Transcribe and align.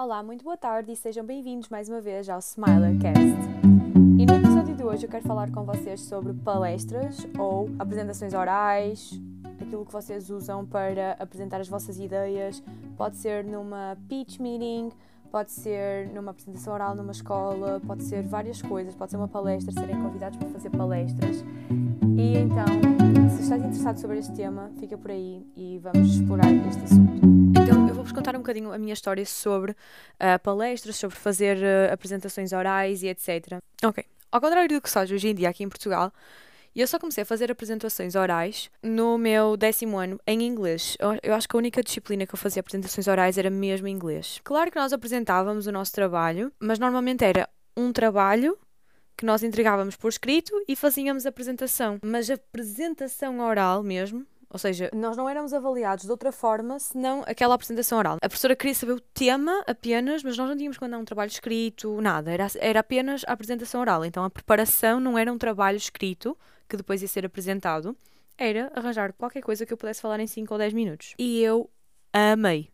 Olá, 0.00 0.22
muito 0.22 0.44
boa 0.44 0.56
tarde 0.56 0.92
e 0.92 0.96
sejam 0.96 1.26
bem-vindos 1.26 1.68
mais 1.70 1.88
uma 1.88 2.00
vez 2.00 2.28
ao 2.28 2.38
Smilercast. 2.38 3.18
E 4.16 4.24
no 4.24 4.32
episódio 4.32 4.72
de 4.72 4.84
hoje 4.84 5.06
eu 5.06 5.10
quero 5.10 5.24
falar 5.24 5.50
com 5.50 5.64
vocês 5.64 6.02
sobre 6.02 6.32
palestras 6.34 7.26
ou 7.36 7.68
apresentações 7.80 8.32
orais, 8.32 9.20
aquilo 9.60 9.84
que 9.84 9.92
vocês 9.92 10.30
usam 10.30 10.64
para 10.64 11.16
apresentar 11.18 11.60
as 11.60 11.68
vossas 11.68 11.98
ideias. 11.98 12.62
Pode 12.96 13.16
ser 13.16 13.42
numa 13.42 13.98
pitch 14.08 14.38
meeting, 14.38 14.92
pode 15.32 15.50
ser 15.50 16.06
numa 16.14 16.30
apresentação 16.30 16.74
oral 16.74 16.94
numa 16.94 17.10
escola, 17.10 17.82
pode 17.84 18.04
ser 18.04 18.22
várias 18.22 18.62
coisas, 18.62 18.94
pode 18.94 19.10
ser 19.10 19.16
uma 19.16 19.26
palestra, 19.26 19.72
serem 19.72 20.00
convidados 20.00 20.38
para 20.38 20.48
fazer 20.50 20.70
palestras. 20.70 21.44
E 22.16 22.38
então, 22.38 22.66
se 23.30 23.42
estás 23.42 23.60
interessado 23.60 23.98
sobre 23.98 24.20
este 24.20 24.32
tema, 24.32 24.70
fica 24.78 24.96
por 24.96 25.10
aí 25.10 25.44
e 25.56 25.80
vamos 25.82 26.14
explorar 26.14 26.52
este 26.52 26.84
assunto. 26.84 27.47
Então, 27.68 27.86
eu 27.86 27.94
vou-vos 27.94 28.12
contar 28.12 28.34
um 28.34 28.38
bocadinho 28.38 28.72
a 28.72 28.78
minha 28.78 28.94
história 28.94 29.26
sobre 29.26 29.72
uh, 29.72 30.38
palestras, 30.42 30.96
sobre 30.96 31.14
fazer 31.18 31.58
uh, 31.58 31.92
apresentações 31.92 32.54
orais 32.54 33.02
e 33.02 33.08
etc. 33.08 33.58
Ok. 33.84 34.02
Ao 34.32 34.40
contrário 34.40 34.74
do 34.74 34.80
que 34.80 34.88
se 34.88 34.98
hoje 34.98 35.28
em 35.28 35.34
dia 35.34 35.50
aqui 35.50 35.64
em 35.64 35.68
Portugal, 35.68 36.10
eu 36.74 36.86
só 36.86 36.98
comecei 36.98 37.20
a 37.20 37.26
fazer 37.26 37.52
apresentações 37.52 38.14
orais 38.14 38.70
no 38.82 39.18
meu 39.18 39.54
décimo 39.54 39.98
ano 39.98 40.18
em 40.26 40.44
inglês. 40.44 40.96
Eu, 41.22 41.34
acho 41.34 41.46
que 41.46 41.54
a 41.54 41.58
única 41.58 41.82
disciplina 41.82 42.26
que 42.26 42.34
eu 42.34 42.38
fazia 42.38 42.60
apresentações 42.60 43.06
orais 43.06 43.36
era 43.36 43.50
mesmo 43.50 43.86
inglês. 43.86 44.40
Claro 44.42 44.70
que 44.70 44.78
nós 44.78 44.94
apresentávamos 44.94 45.66
o 45.66 45.72
nosso 45.72 45.92
trabalho, 45.92 46.50
mas 46.58 46.78
normalmente 46.78 47.22
era 47.22 47.46
um 47.76 47.92
trabalho 47.92 48.56
que 49.14 49.26
nós 49.26 49.42
entregávamos 49.42 49.94
por 49.94 50.08
escrito 50.08 50.54
e 50.66 50.74
fazíamos 50.74 51.26
apresentação. 51.26 51.98
Mas 52.02 52.30
a 52.30 52.34
apresentação 52.34 53.40
oral 53.40 53.82
mesmo, 53.82 54.26
ou 54.50 54.58
seja, 54.58 54.90
nós 54.94 55.16
não 55.16 55.28
éramos 55.28 55.52
avaliados 55.52 56.04
de 56.04 56.10
outra 56.10 56.32
forma 56.32 56.78
senão 56.78 57.22
aquela 57.26 57.54
apresentação 57.54 57.98
oral. 57.98 58.16
A 58.22 58.28
professora 58.28 58.56
queria 58.56 58.74
saber 58.74 58.92
o 58.92 59.00
tema 59.00 59.62
apenas, 59.66 60.22
mas 60.22 60.36
nós 60.38 60.48
não 60.48 60.56
tínhamos 60.56 60.78
que 60.78 60.84
mandar 60.84 60.98
um 60.98 61.04
trabalho 61.04 61.28
escrito, 61.28 62.00
nada. 62.00 62.30
Era, 62.30 62.46
era 62.58 62.80
apenas 62.80 63.22
a 63.26 63.32
apresentação 63.32 63.80
oral. 63.80 64.04
Então 64.04 64.24
a 64.24 64.30
preparação 64.30 64.98
não 65.00 65.18
era 65.18 65.32
um 65.32 65.38
trabalho 65.38 65.76
escrito 65.76 66.36
que 66.68 66.76
depois 66.76 67.02
ia 67.02 67.08
ser 67.08 67.24
apresentado, 67.24 67.96
era 68.36 68.70
arranjar 68.74 69.12
qualquer 69.14 69.42
coisa 69.42 69.64
que 69.64 69.72
eu 69.72 69.76
pudesse 69.76 70.00
falar 70.00 70.20
em 70.20 70.26
5 70.26 70.52
ou 70.52 70.58
10 70.58 70.72
minutos. 70.74 71.14
E 71.18 71.40
eu 71.40 71.68
amei. 72.12 72.70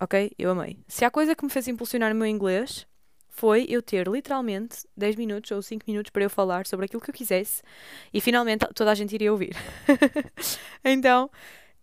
Ok? 0.00 0.32
Eu 0.38 0.50
amei. 0.50 0.78
Se 0.86 1.04
há 1.04 1.10
coisa 1.10 1.34
que 1.34 1.44
me 1.44 1.50
fez 1.50 1.66
impulsionar 1.68 2.12
o 2.12 2.14
meu 2.14 2.26
inglês 2.26 2.86
foi 3.38 3.66
eu 3.68 3.80
ter 3.80 4.08
literalmente 4.08 4.78
10 4.96 5.14
minutos 5.14 5.48
ou 5.52 5.62
5 5.62 5.84
minutos 5.86 6.10
para 6.10 6.24
eu 6.24 6.30
falar 6.30 6.66
sobre 6.66 6.86
aquilo 6.86 7.00
que 7.00 7.08
eu 7.08 7.14
quisesse 7.14 7.62
e 8.12 8.20
finalmente 8.20 8.66
toda 8.74 8.90
a 8.90 8.94
gente 8.96 9.14
iria 9.14 9.30
ouvir. 9.30 9.54
então, 10.84 11.30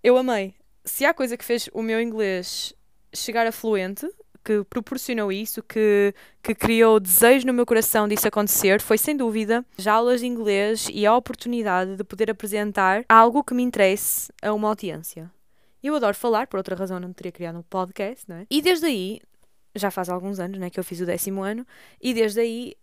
eu 0.03 0.17
amei. 0.17 0.53
Se 0.83 1.05
há 1.05 1.13
coisa 1.13 1.37
que 1.37 1.45
fez 1.45 1.69
o 1.73 1.81
meu 1.81 2.01
inglês 2.01 2.73
chegar 3.13 3.47
a 3.47 3.53
fluente, 3.53 4.05
que 4.43 4.65
proporcionou 4.69 5.31
isso, 5.31 5.63
que, 5.63 6.13
que 6.43 6.53
criou 6.53 6.99
desejo 6.99 7.47
no 7.47 7.53
meu 7.53 7.65
coração 7.65 8.05
disso 8.05 8.27
acontecer, 8.27 8.81
foi 8.81 8.97
sem 8.97 9.15
dúvida 9.15 9.65
as 9.79 9.87
aulas 9.87 10.19
de 10.19 10.27
inglês 10.27 10.89
e 10.93 11.05
a 11.05 11.15
oportunidade 11.15 11.95
de 11.95 12.03
poder 12.03 12.29
apresentar 12.29 13.05
algo 13.07 13.41
que 13.41 13.53
me 13.53 13.63
interesse 13.63 14.29
a 14.41 14.53
uma 14.53 14.67
audiência. 14.67 15.31
Eu 15.81 15.95
adoro 15.95 16.15
falar, 16.15 16.47
por 16.47 16.57
outra 16.57 16.75
razão 16.75 16.99
não 16.99 17.13
teria 17.13 17.31
criado 17.31 17.59
um 17.59 17.63
podcast, 17.63 18.27
não 18.27 18.37
é? 18.37 18.47
E 18.49 18.61
desde 18.61 18.87
aí 18.87 19.21
já 19.75 19.91
faz 19.91 20.09
alguns 20.09 20.39
anos 20.39 20.57
né, 20.57 20.69
que 20.69 20.79
eu 20.79 20.83
fiz 20.83 20.99
o 21.01 21.05
décimo 21.05 21.43
ano, 21.43 21.65
e 22.01 22.13
desde 22.13 22.39
aí 22.39 22.75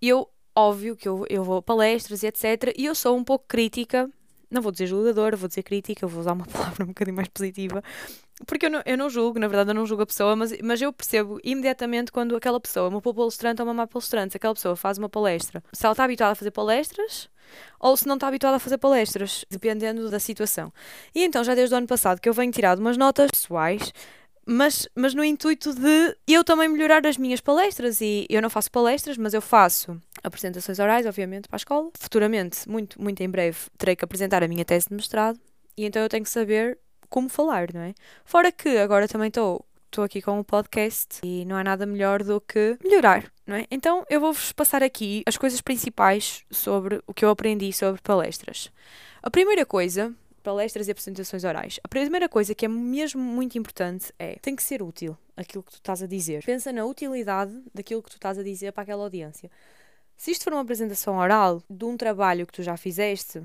eu, 0.00 0.28
óbvio 0.54 0.96
que 0.96 1.08
eu, 1.08 1.24
eu 1.28 1.44
vou 1.44 1.58
a 1.58 1.62
palestras 1.62 2.22
e 2.22 2.26
etc. 2.26 2.74
E 2.76 2.86
eu 2.86 2.94
sou 2.94 3.16
um 3.16 3.24
pouco 3.24 3.44
crítica, 3.46 4.10
não 4.50 4.60
vou 4.60 4.72
dizer 4.72 4.86
julgadora, 4.86 5.36
vou 5.36 5.48
dizer 5.48 5.62
crítica, 5.62 6.06
vou 6.06 6.20
usar 6.20 6.32
uma 6.32 6.46
palavra 6.50 6.84
um 6.84 6.88
bocadinho 6.88 7.16
mais 7.16 7.28
positiva, 7.28 7.82
porque 8.46 8.66
eu 8.66 8.70
não, 8.70 8.82
eu 8.86 8.96
não 8.96 9.10
julgo, 9.10 9.38
na 9.38 9.46
verdade 9.48 9.70
eu 9.70 9.74
não 9.74 9.86
julgo 9.86 10.02
a 10.02 10.06
pessoa, 10.06 10.34
mas, 10.34 10.52
mas 10.62 10.80
eu 10.80 10.92
percebo 10.92 11.38
imediatamente 11.44 12.10
quando 12.10 12.34
aquela 12.34 12.58
pessoa, 12.58 12.88
uma 12.88 13.00
boa 13.00 13.14
palestrante 13.14 13.60
ou 13.60 13.68
uma 13.68 13.74
má 13.74 13.86
palestrante, 13.86 14.32
se 14.32 14.36
aquela 14.36 14.54
pessoa 14.54 14.74
faz 14.74 14.98
uma 14.98 15.08
palestra, 15.08 15.62
se 15.72 15.84
ela 15.84 15.92
está 15.92 16.04
habituada 16.04 16.32
a 16.32 16.34
fazer 16.34 16.50
palestras 16.50 17.28
ou 17.78 17.96
se 17.96 18.06
não 18.06 18.14
está 18.14 18.28
habituada 18.28 18.56
a 18.56 18.60
fazer 18.60 18.78
palestras, 18.78 19.44
dependendo 19.50 20.08
da 20.08 20.20
situação. 20.20 20.72
E 21.14 21.24
então, 21.24 21.42
já 21.42 21.54
desde 21.54 21.74
o 21.74 21.78
ano 21.78 21.86
passado 21.86 22.20
que 22.20 22.28
eu 22.28 22.32
venho 22.32 22.52
tirado 22.52 22.78
umas 22.78 22.96
notas 22.96 23.30
pessoais 23.30 23.92
mas, 24.52 24.88
mas 24.94 25.14
no 25.14 25.24
intuito 25.24 25.72
de 25.72 26.16
eu 26.26 26.42
também 26.42 26.68
melhorar 26.68 27.06
as 27.06 27.16
minhas 27.16 27.40
palestras. 27.40 28.00
E 28.00 28.26
eu 28.28 28.42
não 28.42 28.50
faço 28.50 28.70
palestras, 28.70 29.16
mas 29.16 29.32
eu 29.32 29.40
faço 29.40 30.00
apresentações 30.22 30.78
orais, 30.78 31.06
obviamente, 31.06 31.48
para 31.48 31.56
a 31.56 31.58
escola. 31.58 31.90
Futuramente, 31.98 32.68
muito, 32.68 33.00
muito 33.00 33.22
em 33.22 33.28
breve, 33.28 33.58
terei 33.78 33.94
que 33.94 34.04
apresentar 34.04 34.42
a 34.42 34.48
minha 34.48 34.64
tese 34.64 34.88
de 34.88 34.94
mestrado 34.94 35.38
e 35.76 35.86
então 35.86 36.02
eu 36.02 36.08
tenho 36.08 36.24
que 36.24 36.30
saber 36.30 36.78
como 37.08 37.28
falar, 37.28 37.72
não 37.72 37.80
é? 37.80 37.94
Fora 38.24 38.52
que 38.52 38.76
agora 38.76 39.08
também 39.08 39.28
estou 39.28 39.64
estou 39.86 40.04
aqui 40.04 40.22
com 40.22 40.36
o 40.36 40.40
um 40.40 40.44
podcast 40.44 41.18
e 41.24 41.44
não 41.44 41.56
há 41.56 41.64
nada 41.64 41.84
melhor 41.84 42.22
do 42.22 42.40
que 42.40 42.78
melhorar, 42.84 43.32
não 43.44 43.56
é? 43.56 43.66
Então 43.70 44.04
eu 44.08 44.20
vou-vos 44.20 44.52
passar 44.52 44.82
aqui 44.82 45.22
as 45.26 45.36
coisas 45.36 45.60
principais 45.60 46.44
sobre 46.50 47.02
o 47.06 47.14
que 47.14 47.24
eu 47.24 47.30
aprendi 47.30 47.72
sobre 47.72 48.00
palestras. 48.02 48.70
A 49.22 49.30
primeira 49.30 49.64
coisa 49.64 50.14
palestras 50.40 50.88
e 50.88 50.90
apresentações 50.90 51.44
orais. 51.44 51.80
A 51.82 51.88
primeira 51.88 52.28
coisa 52.28 52.54
que 52.54 52.64
é 52.64 52.68
mesmo 52.68 53.20
muito 53.20 53.56
importante 53.58 54.12
é 54.18 54.36
tem 54.40 54.56
que 54.56 54.62
ser 54.62 54.82
útil 54.82 55.16
aquilo 55.36 55.62
que 55.62 55.72
tu 55.72 55.76
estás 55.76 56.02
a 56.02 56.06
dizer. 56.06 56.44
Pensa 56.44 56.72
na 56.72 56.84
utilidade 56.84 57.52
daquilo 57.74 58.02
que 58.02 58.10
tu 58.10 58.16
estás 58.16 58.38
a 58.38 58.42
dizer 58.42 58.72
para 58.72 58.82
aquela 58.82 59.04
audiência. 59.04 59.50
Se 60.16 60.30
isto 60.30 60.44
for 60.44 60.52
uma 60.52 60.62
apresentação 60.62 61.16
oral 61.16 61.62
de 61.68 61.84
um 61.84 61.96
trabalho 61.96 62.46
que 62.46 62.52
tu 62.52 62.62
já 62.62 62.76
fizeste, 62.76 63.42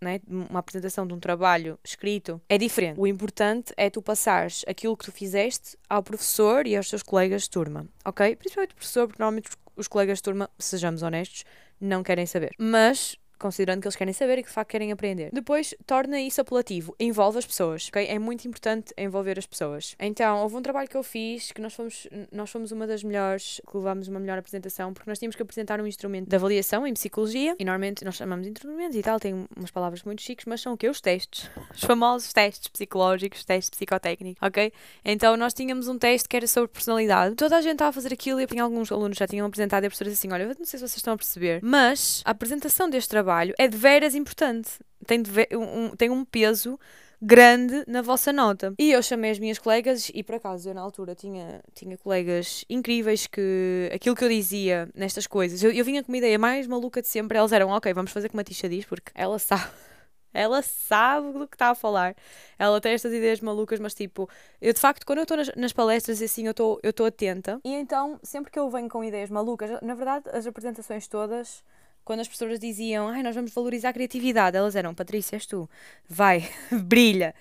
né, 0.00 0.20
uma 0.26 0.60
apresentação 0.60 1.06
de 1.06 1.14
um 1.14 1.20
trabalho 1.20 1.78
escrito, 1.84 2.40
é 2.48 2.58
diferente. 2.58 2.98
O 2.98 3.06
importante 3.06 3.72
é 3.76 3.88
tu 3.90 4.02
passares 4.02 4.64
aquilo 4.66 4.96
que 4.96 5.04
tu 5.04 5.12
fizeste 5.12 5.76
ao 5.88 6.02
professor 6.02 6.66
e 6.66 6.76
aos 6.76 6.88
teus 6.88 7.02
colegas 7.02 7.42
de 7.42 7.50
turma, 7.50 7.86
ok? 8.04 8.34
Principalmente 8.36 8.72
o 8.72 8.76
professor, 8.76 9.06
porque 9.06 9.22
normalmente 9.22 9.50
os 9.76 9.86
colegas 9.86 10.18
de 10.18 10.24
turma, 10.24 10.50
sejamos 10.58 11.02
honestos, 11.02 11.44
não 11.80 12.02
querem 12.02 12.26
saber. 12.26 12.52
Mas 12.58 13.16
considerando 13.38 13.80
que 13.80 13.86
eles 13.86 13.96
querem 13.96 14.14
saber 14.14 14.38
e 14.38 14.42
que 14.42 14.48
de 14.48 14.54
facto 14.54 14.70
querem 14.70 14.92
aprender. 14.92 15.30
Depois, 15.32 15.74
torna 15.86 16.20
isso 16.20 16.40
apelativo, 16.40 16.94
envolve 16.98 17.38
as 17.38 17.46
pessoas, 17.46 17.88
ok? 17.88 18.06
É 18.06 18.18
muito 18.18 18.46
importante 18.46 18.92
envolver 18.96 19.38
as 19.38 19.46
pessoas. 19.46 19.94
Então, 19.98 20.42
houve 20.42 20.56
um 20.56 20.62
trabalho 20.62 20.88
que 20.88 20.96
eu 20.96 21.02
fiz 21.02 21.52
que 21.52 21.60
nós 21.60 21.74
fomos, 21.74 22.06
nós 22.32 22.50
fomos 22.50 22.72
uma 22.72 22.86
das 22.86 23.02
melhores, 23.02 23.60
que 23.70 23.76
levámos 23.76 24.08
uma 24.08 24.18
melhor 24.18 24.38
apresentação, 24.38 24.92
porque 24.92 25.08
nós 25.08 25.18
tínhamos 25.18 25.36
que 25.36 25.42
apresentar 25.42 25.80
um 25.80 25.86
instrumento 25.86 26.28
de 26.28 26.36
avaliação 26.36 26.86
em 26.86 26.92
psicologia, 26.92 27.54
e 27.58 27.64
normalmente 27.64 28.04
nós 28.04 28.16
chamamos 28.16 28.44
de 28.44 28.52
instrumentos 28.52 28.96
e 28.96 29.02
tal, 29.02 29.20
tem 29.20 29.46
umas 29.56 29.70
palavras 29.70 30.02
muito 30.02 30.22
chiques, 30.22 30.44
mas 30.46 30.60
são 30.60 30.72
o 30.72 30.76
quê? 30.76 30.88
Os 30.88 31.00
testes. 31.00 31.48
Os 31.74 31.82
famosos 31.82 32.32
testes 32.32 32.68
psicológicos, 32.68 33.44
testes 33.44 33.70
psicotécnicos, 33.70 34.42
ok? 34.42 34.72
Então, 35.04 35.36
nós 35.36 35.54
tínhamos 35.54 35.88
um 35.88 35.98
teste 35.98 36.28
que 36.28 36.36
era 36.36 36.46
sobre 36.46 36.70
personalidade. 36.70 37.34
Toda 37.36 37.56
a 37.56 37.60
gente 37.60 37.72
estava 37.74 37.90
a 37.90 37.92
fazer 37.92 38.12
aquilo 38.12 38.40
e 38.40 38.58
alguns 38.58 38.90
alunos 38.90 39.16
já 39.16 39.26
tinham 39.26 39.46
apresentado 39.46 39.84
e 39.84 39.86
a 39.86 39.90
professora 39.90 40.10
disse 40.10 40.26
assim, 40.26 40.34
olha, 40.34 40.46
não 40.46 40.54
sei 40.64 40.78
se 40.78 40.78
vocês 40.78 40.96
estão 40.96 41.14
a 41.14 41.16
perceber, 41.16 41.60
mas 41.62 42.22
a 42.24 42.30
apresentação 42.30 42.90
deste 42.90 43.08
trabalho 43.08 43.27
trabalho 43.28 43.54
é 43.58 43.68
de 43.68 43.76
veras 43.76 44.14
importante. 44.14 44.70
Tem, 45.06 45.22
de 45.22 45.30
ver, 45.30 45.48
um, 45.52 45.90
tem 45.90 46.10
um 46.10 46.24
peso 46.24 46.78
grande 47.20 47.84
na 47.86 48.00
vossa 48.00 48.32
nota. 48.32 48.74
E 48.78 48.90
eu 48.90 49.02
chamei 49.02 49.30
as 49.30 49.38
minhas 49.38 49.58
colegas, 49.58 50.10
e 50.14 50.22
por 50.22 50.36
acaso 50.36 50.68
eu 50.68 50.74
na 50.74 50.80
altura 50.80 51.14
tinha, 51.14 51.60
tinha 51.74 51.96
colegas 51.98 52.64
incríveis 52.70 53.26
que 53.26 53.90
aquilo 53.92 54.16
que 54.16 54.24
eu 54.24 54.28
dizia 54.28 54.88
nestas 54.94 55.26
coisas, 55.26 55.62
eu, 55.62 55.70
eu 55.72 55.84
vinha 55.84 56.02
com 56.02 56.10
uma 56.10 56.18
ideia 56.18 56.38
mais 56.38 56.66
maluca 56.66 57.02
de 57.02 57.08
sempre. 57.08 57.36
Elas 57.36 57.52
eram, 57.52 57.68
ok, 57.68 57.92
vamos 57.92 58.10
fazer 58.10 58.28
como 58.28 58.40
a 58.40 58.44
Tisha 58.44 58.68
diz, 58.68 58.84
porque 58.84 59.12
ela 59.14 59.38
sabe. 59.38 59.64
Ela 60.30 60.60
sabe 60.60 61.32
do 61.32 61.48
que 61.48 61.56
está 61.56 61.70
a 61.70 61.74
falar. 61.74 62.14
Ela 62.58 62.82
tem 62.82 62.92
estas 62.92 63.14
ideias 63.14 63.40
malucas, 63.40 63.80
mas 63.80 63.94
tipo, 63.94 64.28
eu 64.60 64.74
de 64.74 64.78
facto, 64.78 65.06
quando 65.06 65.20
eu 65.20 65.22
estou 65.22 65.38
nas, 65.38 65.50
nas, 65.56 65.72
palestras 65.72 66.20
e 66.20 66.24
assim, 66.24 66.44
eu 66.46 66.50
estou 66.84 67.06
atenta. 67.06 67.58
E 67.64 67.72
então, 67.72 68.20
sempre 68.22 68.52
que 68.52 68.58
eu 68.58 68.68
venho 68.68 68.90
com 68.90 69.02
ideias 69.02 69.30
malucas, 69.30 69.80
na 69.80 69.94
verdade, 69.94 70.28
as 70.30 70.46
apresentações 70.46 71.08
todas 71.08 71.64
quando 72.08 72.20
as 72.20 72.28
pessoas 72.28 72.58
diziam, 72.58 73.06
ai, 73.06 73.22
nós 73.22 73.34
vamos 73.34 73.52
valorizar 73.52 73.90
a 73.90 73.92
criatividade, 73.92 74.56
elas 74.56 74.74
eram, 74.74 74.94
Patrícia, 74.94 75.36
és 75.36 75.44
tu, 75.44 75.68
vai, 76.08 76.48
brilha, 76.72 77.34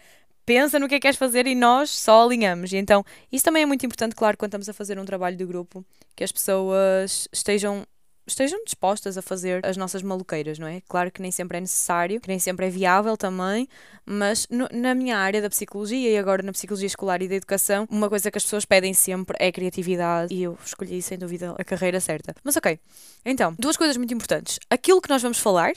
pensa 0.45 0.77
no 0.77 0.89
que 0.89 0.95
é 0.95 0.97
que 0.97 1.03
queres 1.03 1.15
fazer 1.15 1.47
e 1.47 1.55
nós 1.55 1.89
só 1.89 2.25
alinhamos. 2.25 2.73
E 2.73 2.75
então, 2.75 3.01
isso 3.31 3.45
também 3.45 3.63
é 3.63 3.65
muito 3.65 3.85
importante, 3.85 4.13
claro, 4.13 4.35
quando 4.35 4.49
estamos 4.49 4.67
a 4.67 4.73
fazer 4.73 4.99
um 4.99 5.05
trabalho 5.05 5.37
de 5.37 5.45
grupo, 5.45 5.85
que 6.13 6.21
as 6.21 6.33
pessoas 6.33 7.29
estejam 7.31 7.87
estejam 8.27 8.63
dispostas 8.63 9.17
a 9.17 9.21
fazer 9.21 9.65
as 9.65 9.77
nossas 9.77 10.03
maluqueiras, 10.03 10.59
não 10.59 10.67
é? 10.67 10.81
Claro 10.87 11.11
que 11.11 11.21
nem 11.21 11.31
sempre 11.31 11.57
é 11.57 11.61
necessário, 11.61 12.19
que 12.19 12.27
nem 12.27 12.37
sempre 12.39 12.67
é 12.67 12.69
viável 12.69 13.15
também, 13.15 13.67
mas 14.05 14.47
no, 14.49 14.67
na 14.71 14.93
minha 14.93 15.17
área 15.17 15.41
da 15.41 15.49
psicologia 15.49 16.11
e 16.11 16.17
agora 16.17 16.43
na 16.43 16.51
psicologia 16.51 16.87
escolar 16.87 17.21
e 17.21 17.27
da 17.27 17.35
educação, 17.35 17.87
uma 17.89 18.09
coisa 18.09 18.29
que 18.29 18.37
as 18.37 18.43
pessoas 18.43 18.65
pedem 18.65 18.93
sempre 18.93 19.37
é 19.39 19.51
criatividade 19.51 20.33
e 20.33 20.43
eu 20.43 20.57
escolhi 20.63 21.01
sem 21.01 21.17
dúvida 21.17 21.55
a 21.57 21.63
carreira 21.63 21.99
certa. 21.99 22.35
Mas 22.43 22.57
ok, 22.57 22.79
então, 23.25 23.55
duas 23.57 23.77
coisas 23.77 23.97
muito 23.97 24.13
importantes. 24.13 24.59
Aquilo 24.69 25.01
que 25.01 25.09
nós 25.09 25.21
vamos 25.21 25.39
falar 25.39 25.73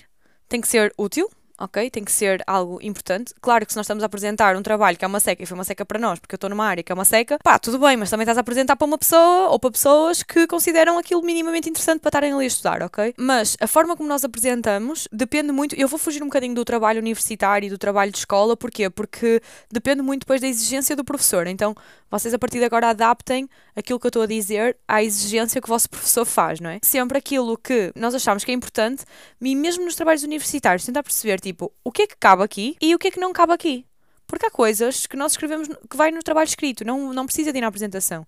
tem 0.48 0.60
que 0.60 0.68
ser 0.68 0.92
útil, 0.98 1.30
ok? 1.60 1.90
Tem 1.90 2.02
que 2.02 2.10
ser 2.10 2.42
algo 2.46 2.78
importante. 2.82 3.34
Claro 3.40 3.66
que 3.66 3.72
se 3.72 3.76
nós 3.76 3.84
estamos 3.84 4.02
a 4.02 4.06
apresentar 4.06 4.56
um 4.56 4.62
trabalho 4.62 4.96
que 4.96 5.04
é 5.04 5.08
uma 5.08 5.20
seca 5.20 5.42
e 5.42 5.46
foi 5.46 5.54
uma 5.54 5.64
seca 5.64 5.84
para 5.84 5.98
nós, 5.98 6.18
porque 6.18 6.34
eu 6.34 6.36
estou 6.36 6.50
numa 6.50 6.66
área 6.66 6.82
que 6.82 6.90
é 6.90 6.94
uma 6.94 7.04
seca, 7.04 7.38
pá, 7.42 7.58
tudo 7.58 7.78
bem, 7.78 7.96
mas 7.96 8.08
também 8.10 8.24
estás 8.24 8.38
a 8.38 8.40
apresentar 8.40 8.76
para 8.76 8.86
uma 8.86 8.98
pessoa 8.98 9.50
ou 9.50 9.58
para 9.58 9.70
pessoas 9.70 10.22
que 10.22 10.46
consideram 10.46 10.98
aquilo 10.98 11.22
minimamente 11.22 11.68
interessante 11.68 12.00
para 12.00 12.08
estarem 12.08 12.32
ali 12.32 12.44
a 12.44 12.46
estudar, 12.46 12.82
ok? 12.82 13.14
Mas 13.16 13.56
a 13.60 13.66
forma 13.66 13.96
como 13.96 14.08
nós 14.08 14.24
apresentamos 14.24 15.06
depende 15.12 15.52
muito. 15.52 15.74
Eu 15.76 15.86
vou 15.86 15.98
fugir 15.98 16.22
um 16.22 16.26
bocadinho 16.26 16.54
do 16.54 16.64
trabalho 16.64 16.98
universitário 16.98 17.66
e 17.66 17.70
do 17.70 17.78
trabalho 17.78 18.10
de 18.10 18.18
escola, 18.18 18.56
porquê? 18.56 18.88
Porque 18.88 19.42
depende 19.70 20.02
muito 20.02 20.20
depois 20.20 20.40
da 20.40 20.48
exigência 20.48 20.96
do 20.96 21.04
professor. 21.04 21.46
Então, 21.46 21.74
vocês 22.10 22.34
a 22.34 22.38
partir 22.38 22.58
de 22.58 22.64
agora 22.64 22.88
adaptem 22.88 23.48
aquilo 23.76 24.00
que 24.00 24.06
eu 24.06 24.08
estou 24.08 24.22
a 24.22 24.26
dizer 24.26 24.76
à 24.88 25.02
exigência 25.02 25.60
que 25.60 25.68
o 25.68 25.72
vosso 25.72 25.88
professor 25.88 26.24
faz, 26.24 26.58
não 26.58 26.70
é? 26.70 26.80
Sempre 26.82 27.18
aquilo 27.18 27.56
que 27.56 27.92
nós 27.94 28.14
achamos 28.14 28.44
que 28.44 28.50
é 28.50 28.54
importante, 28.54 29.04
e 29.40 29.54
mesmo 29.54 29.84
nos 29.84 29.94
trabalhos 29.94 30.22
universitários, 30.24 30.84
tentar 30.84 31.02
perceber, 31.02 31.40
tipo, 31.40 31.49
o 31.84 31.92
que 31.92 32.02
é 32.02 32.06
que 32.06 32.16
cabe 32.16 32.42
aqui 32.42 32.76
e 32.80 32.94
o 32.94 32.98
que 32.98 33.08
é 33.08 33.10
que 33.10 33.20
não 33.20 33.32
cabe 33.32 33.52
aqui. 33.52 33.86
Porque 34.26 34.46
há 34.46 34.50
coisas 34.50 35.06
que 35.06 35.16
nós 35.16 35.32
escrevemos 35.32 35.68
que 35.68 35.96
vai 35.96 36.12
no 36.12 36.22
trabalho 36.22 36.46
escrito, 36.46 36.84
não, 36.84 37.12
não 37.12 37.26
precisa 37.26 37.52
de 37.52 37.58
ir 37.58 37.60
na 37.60 37.66
apresentação. 37.66 38.24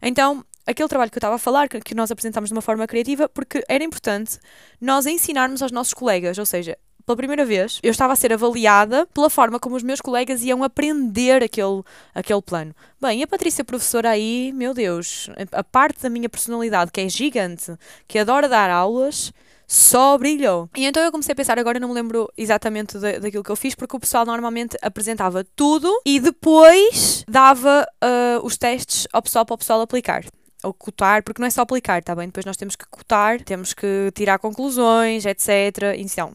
Então, 0.00 0.42
aquele 0.66 0.88
trabalho 0.88 1.10
que 1.10 1.16
eu 1.16 1.20
estava 1.20 1.34
a 1.34 1.38
falar, 1.38 1.68
que 1.68 1.94
nós 1.94 2.10
apresentámos 2.10 2.48
de 2.48 2.54
uma 2.54 2.62
forma 2.62 2.86
criativa, 2.86 3.28
porque 3.28 3.62
era 3.68 3.84
importante 3.84 4.38
nós 4.80 5.04
ensinarmos 5.04 5.62
aos 5.62 5.70
nossos 5.70 5.92
colegas, 5.92 6.38
ou 6.38 6.46
seja, 6.46 6.78
pela 7.04 7.16
primeira 7.16 7.44
vez, 7.44 7.80
eu 7.82 7.90
estava 7.90 8.12
a 8.12 8.16
ser 8.16 8.32
avaliada 8.32 9.06
pela 9.12 9.28
forma 9.28 9.58
como 9.58 9.76
os 9.76 9.82
meus 9.82 10.00
colegas 10.00 10.42
iam 10.42 10.62
aprender 10.62 11.42
aquele, 11.42 11.82
aquele 12.14 12.40
plano. 12.40 12.74
Bem, 13.00 13.22
a 13.22 13.26
Patrícia 13.26 13.64
professora 13.64 14.10
aí, 14.10 14.52
meu 14.54 14.72
Deus, 14.72 15.28
a 15.50 15.64
parte 15.64 16.02
da 16.02 16.08
minha 16.08 16.28
personalidade 16.28 16.92
que 16.92 17.00
é 17.00 17.08
gigante, 17.08 17.76
que 18.06 18.18
adora 18.18 18.48
dar 18.48 18.70
aulas, 18.70 19.32
só 19.72 20.18
brilhou. 20.18 20.68
E 20.76 20.84
então 20.84 21.02
eu 21.02 21.10
comecei 21.10 21.32
a 21.32 21.36
pensar, 21.36 21.58
agora 21.58 21.80
não 21.80 21.88
me 21.88 21.94
lembro 21.94 22.30
exatamente 22.36 22.98
de, 22.98 23.18
daquilo 23.18 23.42
que 23.42 23.50
eu 23.50 23.56
fiz, 23.56 23.74
porque 23.74 23.96
o 23.96 24.00
pessoal 24.00 24.26
normalmente 24.26 24.76
apresentava 24.82 25.42
tudo 25.56 25.90
e 26.04 26.20
depois 26.20 27.24
dava 27.26 27.86
uh, 28.04 28.44
os 28.44 28.58
testes 28.58 29.08
ao 29.10 29.22
pessoal 29.22 29.46
para 29.46 29.54
o 29.54 29.58
pessoal 29.58 29.80
aplicar 29.80 30.26
ou 30.62 30.74
cotar, 30.74 31.22
porque 31.24 31.40
não 31.40 31.46
é 31.46 31.50
só 31.50 31.62
aplicar, 31.62 32.04
tá 32.04 32.14
bem? 32.14 32.26
Depois 32.26 32.44
nós 32.44 32.56
temos 32.56 32.76
que 32.76 32.84
cotar, 32.86 33.42
temos 33.42 33.72
que 33.72 34.12
tirar 34.14 34.38
conclusões, 34.38 35.24
etc. 35.24 35.96
Então, 35.96 36.34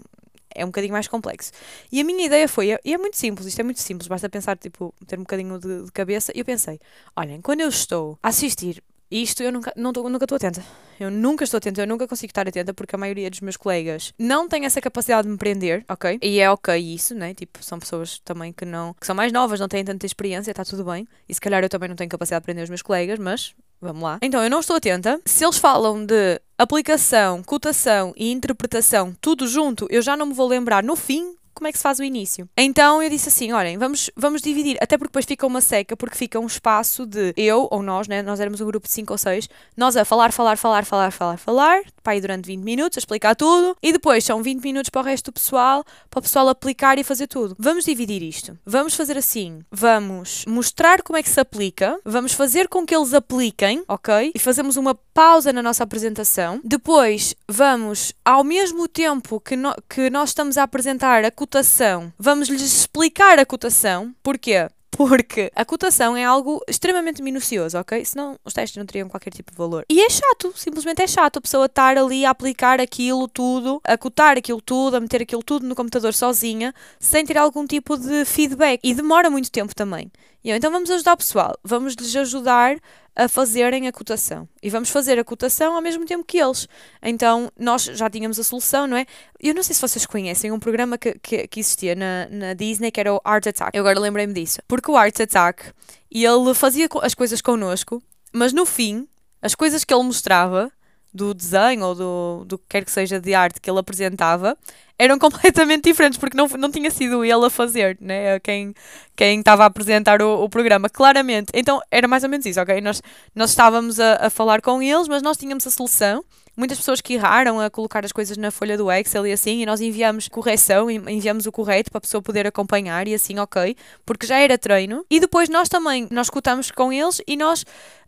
é 0.53 0.65
um 0.65 0.69
bocadinho 0.69 0.93
mais 0.93 1.07
complexo. 1.07 1.51
E 1.91 2.01
a 2.01 2.03
minha 2.03 2.25
ideia 2.25 2.47
foi, 2.47 2.77
e 2.83 2.93
é 2.93 2.97
muito 2.97 3.15
simples, 3.15 3.47
isto 3.47 3.59
é 3.59 3.63
muito 3.63 3.79
simples, 3.79 4.07
basta 4.07 4.27
pensar, 4.27 4.57
tipo, 4.57 4.93
ter 5.05 5.17
um 5.17 5.21
bocadinho 5.21 5.59
de, 5.59 5.85
de 5.85 5.91
cabeça. 5.91 6.31
E 6.35 6.39
eu 6.39 6.45
pensei, 6.45 6.79
olhem, 7.15 7.39
quando 7.39 7.61
eu 7.61 7.69
estou 7.69 8.17
a 8.21 8.29
assistir 8.29 8.83
isto 9.09 9.41
eu 9.43 9.51
nunca, 9.51 9.73
não 9.75 9.91
nunca 9.91 10.25
estou 10.25 10.35
atenta. 10.35 10.63
Eu 10.99 11.11
nunca 11.11 11.43
estou 11.43 11.57
atenta, 11.57 11.81
eu 11.81 11.87
nunca 11.87 12.07
consigo 12.07 12.31
estar 12.31 12.47
atenta 12.47 12.73
porque 12.73 12.95
a 12.95 12.97
maioria 12.97 13.29
dos 13.29 13.41
meus 13.41 13.55
colegas 13.55 14.13
não 14.17 14.47
tem 14.47 14.65
essa 14.65 14.81
capacidade 14.81 15.27
de 15.27 15.31
me 15.31 15.37
prender, 15.37 15.85
ok? 15.87 16.19
E 16.21 16.39
é 16.39 16.49
ok 16.49 16.75
isso, 16.77 17.13
né? 17.13 17.33
Tipo, 17.33 17.63
são 17.63 17.79
pessoas 17.79 18.19
também 18.19 18.51
que 18.51 18.65
não, 18.65 18.93
que 18.93 19.05
são 19.05 19.15
mais 19.15 19.31
novas, 19.31 19.59
não 19.59 19.67
têm 19.67 19.85
tanta 19.85 20.05
experiência, 20.05 20.51
está 20.51 20.65
tudo 20.65 20.83
bem. 20.83 21.07
E 21.29 21.33
se 21.33 21.39
calhar 21.39 21.63
eu 21.63 21.69
também 21.69 21.89
não 21.89 21.95
tenho 21.95 22.09
capacidade 22.09 22.41
de 22.41 22.45
prender 22.45 22.63
os 22.63 22.69
meus 22.69 22.81
colegas, 22.81 23.19
mas 23.19 23.53
Vamos 23.79 24.01
lá. 24.01 24.17
Então, 24.23 24.43
eu 24.43 24.49
não 24.49 24.59
estou 24.59 24.75
atenta. 24.75 25.21
Se 25.25 25.45
eles 25.45 25.57
falam 25.57 26.03
de 26.03 26.41
aplicação, 26.57 27.43
cotação 27.43 28.11
e 28.17 28.31
interpretação 28.31 29.15
tudo 29.21 29.47
junto, 29.47 29.85
eu 29.91 30.01
já 30.01 30.17
não 30.17 30.25
me 30.25 30.33
vou 30.33 30.47
lembrar 30.47 30.83
no 30.83 30.95
fim 30.95 31.36
como 31.57 31.67
é 31.67 31.71
que 31.71 31.77
se 31.77 31.83
faz 31.83 31.99
o 31.99 32.03
início. 32.03 32.47
Então 32.55 33.01
eu 33.01 33.09
disse 33.09 33.29
assim: 33.29 33.51
olhem, 33.51 33.77
vamos, 33.77 34.09
vamos 34.15 34.41
dividir, 34.41 34.77
até 34.81 34.97
porque 34.97 35.09
depois 35.09 35.25
fica 35.25 35.45
uma 35.45 35.61
seca, 35.61 35.97
porque 35.97 36.15
fica 36.15 36.39
um 36.39 36.45
espaço 36.45 37.05
de 37.05 37.33
eu 37.35 37.67
ou 37.71 37.81
nós, 37.81 38.07
né? 38.07 38.21
Nós 38.21 38.39
éramos 38.39 38.61
um 38.61 38.65
grupo 38.65 38.87
de 38.87 38.93
5 38.93 39.13
ou 39.13 39.17
6, 39.17 39.49
nós 39.75 39.97
a 39.97 40.05
falar, 40.05 40.31
falar, 40.31 40.57
falar, 40.57 40.85
falar, 40.85 41.11
falar, 41.11 41.37
falar, 41.37 41.81
aí 42.05 42.21
durante 42.21 42.45
20 42.45 42.63
minutos, 42.63 42.97
a 42.97 42.99
explicar 42.99 43.35
tudo, 43.35 43.75
e 43.81 43.91
depois 43.91 44.23
são 44.23 44.41
20 44.41 44.63
minutos 44.63 44.89
para 44.89 45.01
o 45.01 45.03
resto 45.03 45.25
do 45.25 45.33
pessoal, 45.33 45.83
para 46.09 46.19
o 46.19 46.21
pessoal 46.21 46.47
aplicar 46.49 46.97
e 46.97 47.03
fazer 47.03 47.27
tudo. 47.27 47.55
Vamos 47.59 47.85
dividir 47.85 48.21
isto. 48.21 48.57
Vamos 48.65 48.95
fazer 48.95 49.17
assim: 49.17 49.61
vamos 49.71 50.45
mostrar 50.47 51.01
como 51.01 51.17
é 51.17 51.23
que 51.23 51.29
se 51.29 51.39
aplica, 51.39 51.99
vamos 52.05 52.33
fazer 52.33 52.67
com 52.67 52.85
que 52.85 52.95
eles 52.95 53.13
apliquem, 53.13 53.83
ok? 53.87 54.31
E 54.33 54.39
fazemos 54.39 54.77
uma 54.77 54.95
pausa 54.95 55.51
na 55.51 55.61
nossa 55.61 55.83
apresentação. 55.83 56.61
Depois 56.63 57.35
vamos, 57.47 58.13
ao 58.23 58.43
mesmo 58.43 58.87
tempo 58.87 59.39
que, 59.39 59.55
no, 59.55 59.73
que 59.89 60.09
nós 60.09 60.29
estamos 60.29 60.57
a 60.57 60.63
apresentar 60.63 61.25
a 61.25 61.31
cotação, 61.47 62.11
vamos-lhes 62.19 62.61
explicar 62.61 63.39
a 63.39 63.45
cotação. 63.45 64.13
Porquê? 64.21 64.67
Porque 64.91 65.49
a 65.55 65.63
cotação 65.63 66.17
é 66.17 66.25
algo 66.25 66.61
extremamente 66.67 67.21
minucioso, 67.21 67.77
ok? 67.77 68.03
Senão 68.03 68.37
os 68.43 68.51
testes 68.51 68.75
não 68.75 68.85
teriam 68.85 69.07
qualquer 69.07 69.31
tipo 69.31 69.51
de 69.51 69.57
valor. 69.57 69.85
E 69.89 70.01
é 70.01 70.09
chato, 70.09 70.51
simplesmente 70.57 71.01
é 71.01 71.07
chato 71.07 71.37
a 71.37 71.41
pessoa 71.41 71.67
estar 71.67 71.97
ali 71.97 72.25
a 72.25 72.31
aplicar 72.31 72.81
aquilo 72.81 73.29
tudo, 73.29 73.79
a 73.85 73.97
cotar 73.97 74.37
aquilo 74.37 74.61
tudo, 74.61 74.97
a 74.97 74.99
meter 74.99 75.21
aquilo 75.21 75.41
tudo 75.41 75.65
no 75.65 75.75
computador 75.75 76.13
sozinha, 76.13 76.73
sem 76.99 77.25
ter 77.25 77.37
algum 77.37 77.65
tipo 77.65 77.95
de 77.95 78.25
feedback. 78.25 78.81
E 78.83 78.93
demora 78.93 79.29
muito 79.29 79.49
tempo 79.49 79.73
também. 79.73 80.11
E 80.43 80.49
eu, 80.49 80.55
então 80.57 80.71
vamos 80.71 80.89
ajudar 80.91 81.13
o 81.13 81.17
pessoal, 81.17 81.57
vamos 81.63 81.93
lhes 81.93 82.13
ajudar 82.13 82.77
a 83.17 83.27
fazerem 83.27 83.87
a 83.87 83.91
cotação. 83.91 84.47
E 84.61 84.69
vamos 84.69 84.91
fazer 84.91 85.17
a 85.17 85.23
cotação 85.23 85.75
ao 85.75 85.81
mesmo 85.81 86.05
tempo 86.05 86.23
que 86.23 86.37
eles. 86.37 86.67
Então, 87.01 87.51
nós 87.57 87.83
já 87.83 88.07
tínhamos 88.07 88.39
a 88.39 88.43
solução, 88.43 88.85
não 88.85 88.95
é? 88.95 89.07
Eu 89.39 89.55
não 89.55 89.63
sei 89.63 89.73
se 89.73 89.81
vocês 89.81 90.05
conhecem 90.05 90.51
um 90.51 90.59
programa 90.59 90.99
que, 90.99 91.17
que, 91.17 91.47
que 91.47 91.59
existia 91.59 91.95
na, 91.95 92.27
na 92.29 92.53
Disney 92.53 92.91
que 92.91 92.99
era 92.99 93.11
o 93.11 93.19
Art 93.23 93.47
Attack. 93.47 93.75
Eu 93.75 93.81
agora 93.81 93.99
lembrei-me 93.99 94.33
disso. 94.33 94.59
Porque 94.67 94.91
o 94.91 94.95
Art 94.95 95.19
Attack, 95.19 95.73
ele 96.11 96.53
fazia 96.53 96.87
as 97.01 97.15
coisas 97.15 97.41
connosco, 97.41 98.03
mas 98.31 98.53
no 98.53 98.67
fim, 98.67 99.07
as 99.41 99.55
coisas 99.55 99.83
que 99.83 99.91
ele 99.91 100.03
mostrava 100.03 100.71
do 101.11 101.33
desenho 101.33 101.85
ou 101.85 101.95
do, 101.95 102.45
do 102.45 102.57
que 102.59 102.65
quer 102.69 102.85
que 102.85 102.91
seja 102.91 103.19
de 103.19 103.33
arte 103.33 103.59
que 103.59 103.67
ele 103.67 103.79
apresentava 103.79 104.55
eram 104.97 105.17
completamente 105.19 105.83
diferentes, 105.83 106.17
porque 106.17 106.37
não, 106.37 106.47
não 106.47 106.71
tinha 106.71 106.89
sido 106.91 107.23
ele 107.23 107.45
a 107.45 107.49
fazer, 107.49 107.97
né? 108.01 108.39
Quem, 108.39 108.73
quem 109.15 109.39
estava 109.39 109.63
a 109.63 109.67
apresentar 109.67 110.21
o, 110.21 110.43
o 110.43 110.49
programa, 110.49 110.89
claramente. 110.89 111.51
Então 111.53 111.81
era 111.91 112.07
mais 112.07 112.23
ou 112.23 112.29
menos 112.29 112.45
isso, 112.45 112.59
ok? 112.59 112.81
Nós, 112.81 113.01
nós 113.35 113.51
estávamos 113.51 113.99
a, 113.99 114.27
a 114.27 114.29
falar 114.29 114.61
com 114.61 114.81
eles, 114.81 115.07
mas 115.07 115.21
nós 115.21 115.37
tínhamos 115.37 115.65
a 115.67 115.71
solução. 115.71 116.23
Muitas 116.57 116.79
pessoas 116.79 117.01
que 117.01 117.13
erraram 117.13 117.59
a 117.59 117.69
colocar 117.69 118.03
as 118.03 118.11
coisas 118.11 118.35
na 118.35 118.49
folha 118.49 118.75
do 118.75 118.91
Excel 118.91 119.27
e 119.27 119.31
assim, 119.31 119.61
e 119.61 119.65
nós 119.67 119.79
enviamos 119.79 120.27
correção, 120.27 120.89
enviamos 120.89 121.45
o 121.45 121.51
correto 121.51 121.91
para 121.91 121.99
a 121.99 122.01
pessoa 122.01 122.19
poder 122.19 122.47
acompanhar 122.47 123.07
e 123.07 123.13
assim, 123.13 123.37
ok, 123.37 123.75
porque 124.03 124.25
já 124.25 124.39
era 124.39 124.57
treino. 124.57 125.05
E 125.07 125.19
depois 125.19 125.49
nós 125.49 125.69
também, 125.69 126.07
nós 126.09 126.31
cotamos 126.31 126.71
com 126.71 126.91
eles 126.91 127.21
e 127.27 127.37
nós 127.37 127.63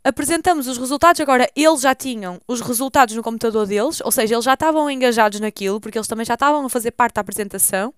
apresentamos 0.09 0.67
os 0.67 0.77
resultados. 0.77 1.21
Agora, 1.21 1.50
eles 1.56 1.81
já 1.81 1.95
tinham 1.95 2.39
os 2.47 2.61
resultados 2.61 3.15
no 3.15 3.23
computador 3.23 3.65
deles, 3.65 4.01
ou 4.03 4.11
seja, 4.11 4.35
eles 4.35 4.45
já 4.45 4.53
estavam 4.53 4.89
engajados 4.89 5.39
naquilo, 5.39 5.79
porque 5.79 5.97
eles 5.97 6.07
também 6.07 6.25
já 6.25 6.33
estavam 6.33 6.65
a 6.65 6.69
fazer 6.69 6.91
parte 6.91 7.15
da 7.15 7.21
apresentação. 7.21 7.94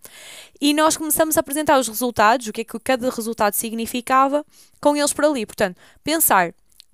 E 0.60 0.74
nós 0.74 0.96
começamos 0.96 1.38
a 1.38 1.40
apresentar 1.40 1.80
os 1.80 1.88
resultados, 1.88 2.48
o 2.48 2.54
que 2.54 2.62
é 2.62 2.64
que 2.64 2.80
cada 2.80 3.10
resultado 3.10 3.54
significava, 3.54 4.46
com 4.80 4.96
eles 4.96 5.14
por 5.14 5.26
ali. 5.26 5.46
Portanto, 5.46 5.78
pensar 6.04 6.54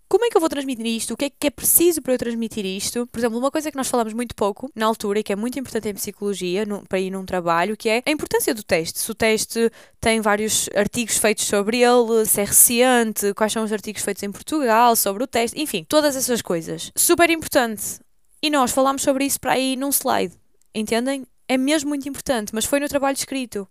como 0.10 0.26
é 0.26 0.30
que 0.30 0.38
eu 0.38 0.42
vou 0.42 0.50
transmitir 0.50 0.86
isto? 0.86 1.14
O 1.14 1.18
que 1.18 1.26
é 1.26 1.30
que 1.30 1.48
é 1.48 1.50
preciso 1.50 2.02
para 2.02 2.14
eu 2.14 2.18
transmitir 2.18 2.66
isto? 2.66 3.06
Por 3.08 3.20
exemplo, 3.20 3.38
uma 3.38 3.52
coisa 3.52 3.70
que 3.70 3.78
nós 3.78 3.88
falamos 3.88 4.14
muito 4.14 4.36
pouco 4.36 4.70
na 4.76 4.86
altura 4.86 5.20
e 5.20 5.24
que 5.24 5.34
é 5.34 5.36
muito 5.36 5.60
importante 5.60 5.90
em 5.90 5.94
psicologia, 5.94 6.66
no, 6.66 6.84
para 6.88 7.00
ir 7.00 7.12
num 7.12 7.26
trabalho, 7.26 7.76
que 7.76 7.90
é 7.90 8.02
a 8.06 8.12
importância 8.12 8.54
do 8.54 8.64
teste. 8.64 9.00
Se 9.00 9.12
o 9.12 9.16
teste 9.16 9.72
tem 10.00 10.22
vários 10.22 10.70
artigos 10.76 11.18
feitos 11.18 11.46
sobre 11.46 11.82
ele, 11.82 12.26
se 12.26 12.42
é 12.42 12.46
recente, 12.46 13.34
quais 13.34 13.52
são 13.52 13.64
os 13.64 13.72
artigos 13.72 14.02
feitos 14.02 14.24
em 14.24 14.32
Portugal 14.32 14.96
sobre 14.96 15.24
o 15.24 15.28
teste, 15.28 15.62
enfim, 15.62 15.86
todas 15.88 16.16
essas 16.16 16.42
coisas. 16.42 16.92
Super 16.96 17.30
importante. 17.30 18.00
E 18.42 18.50
nós 18.50 18.72
falámos 18.72 19.02
sobre 19.02 19.26
isso 19.26 19.40
para 19.40 19.54
aí 19.54 19.76
num 19.76 19.90
slide. 19.90 20.34
Entendem? 20.74 21.26
É 21.48 21.58
mesmo 21.58 21.90
muito 21.90 22.08
importante, 22.08 22.54
mas 22.54 22.66
foi 22.66 22.80
no 22.80 22.88
trabalho 22.88 23.16
escrito. 23.16 23.68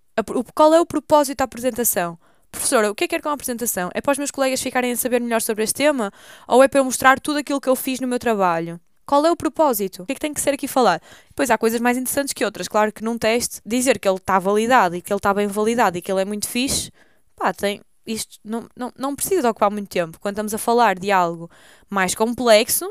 Qual 0.55 0.75
é 0.75 0.81
o 0.81 0.87
propósito 0.87 1.39
da 1.39 1.45
apresentação? 1.45 2.19
Professora, 2.57 2.91
o 2.91 2.95
que 2.95 3.05
é 3.05 3.07
que 3.07 3.15
quer 3.15 3.23
com 3.23 3.29
a 3.29 3.33
apresentação? 3.33 3.91
É 3.95 4.01
para 4.01 4.13
os 4.13 4.19
meus 4.19 4.31
colegas 4.31 4.61
ficarem 4.61 4.91
a 4.91 4.97
saber 4.97 5.21
melhor 5.21 5.43
sobre 5.43 5.63
este 5.63 5.75
tema? 5.75 6.11
Ou 6.49 6.63
é 6.63 6.69
para 6.69 6.81
eu 6.81 6.85
mostrar 6.85 7.21
tudo 7.21 7.39
aquilo 7.39 7.61
que 7.61 7.69
eu 7.69 7.77
fiz 7.77 8.01
no 8.01 8.09
meu 8.09 8.19
trabalho? 8.19 8.81
Qual 9.05 9.25
é 9.25 9.31
o 9.31 9.37
propósito? 9.37 10.03
O 10.03 10.07
que 10.07 10.13
é 10.13 10.15
que 10.15 10.21
tem 10.21 10.33
que 10.33 10.41
ser 10.41 10.55
aqui 10.55 10.67
falado? 10.67 11.01
Pois 11.35 11.51
há 11.51 11.59
coisas 11.59 11.81
mais 11.81 11.99
interessantes 11.99 12.33
que 12.33 12.45
outras. 12.45 12.67
Claro 12.67 12.91
que 12.91 13.05
num 13.05 13.19
teste, 13.19 13.61
dizer 13.65 14.01
que 14.01 14.09
ele 14.09 14.17
está 14.17 14.39
validado 14.39 14.97
e 14.97 15.03
que 15.03 15.13
ele 15.13 15.19
está 15.19 15.33
bem 15.35 15.47
validado 15.47 15.99
e 15.99 16.03
que 16.03 16.11
ele 16.11 16.23
é 16.23 16.25
muito 16.25 16.49
fixe, 16.49 16.91
pá, 17.37 17.53
tem, 17.53 17.81
isto 18.07 18.41
não, 18.43 18.67
não, 18.75 18.93
não 18.99 19.15
precisa 19.15 19.51
ocupar 19.51 19.71
muito 19.71 19.89
tempo. 19.89 20.19
Quando 20.19 20.33
estamos 20.33 20.55
a 20.55 20.59
falar 20.59 20.99
de 20.99 21.13
algo 21.13 21.51
mais 21.91 22.15
complexo, 22.15 22.91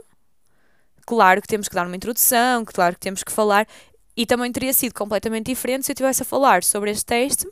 claro 1.05 1.41
que 1.41 1.47
temos 1.47 1.67
que 1.67 1.75
dar 1.75 1.87
uma 1.87 1.95
introdução, 1.95 2.63
claro 2.63 2.93
que 2.93 3.01
temos 3.01 3.23
que 3.23 3.31
falar, 3.31 3.67
e 4.15 4.25
também 4.27 4.51
teria 4.51 4.73
sido 4.73 4.93
completamente 4.93 5.47
diferente 5.47 5.85
se 5.85 5.91
eu 5.91 5.95
estivesse 5.95 6.21
a 6.21 6.25
falar 6.25 6.63
sobre 6.63 6.91
este 6.91 7.05
teste 7.05 7.45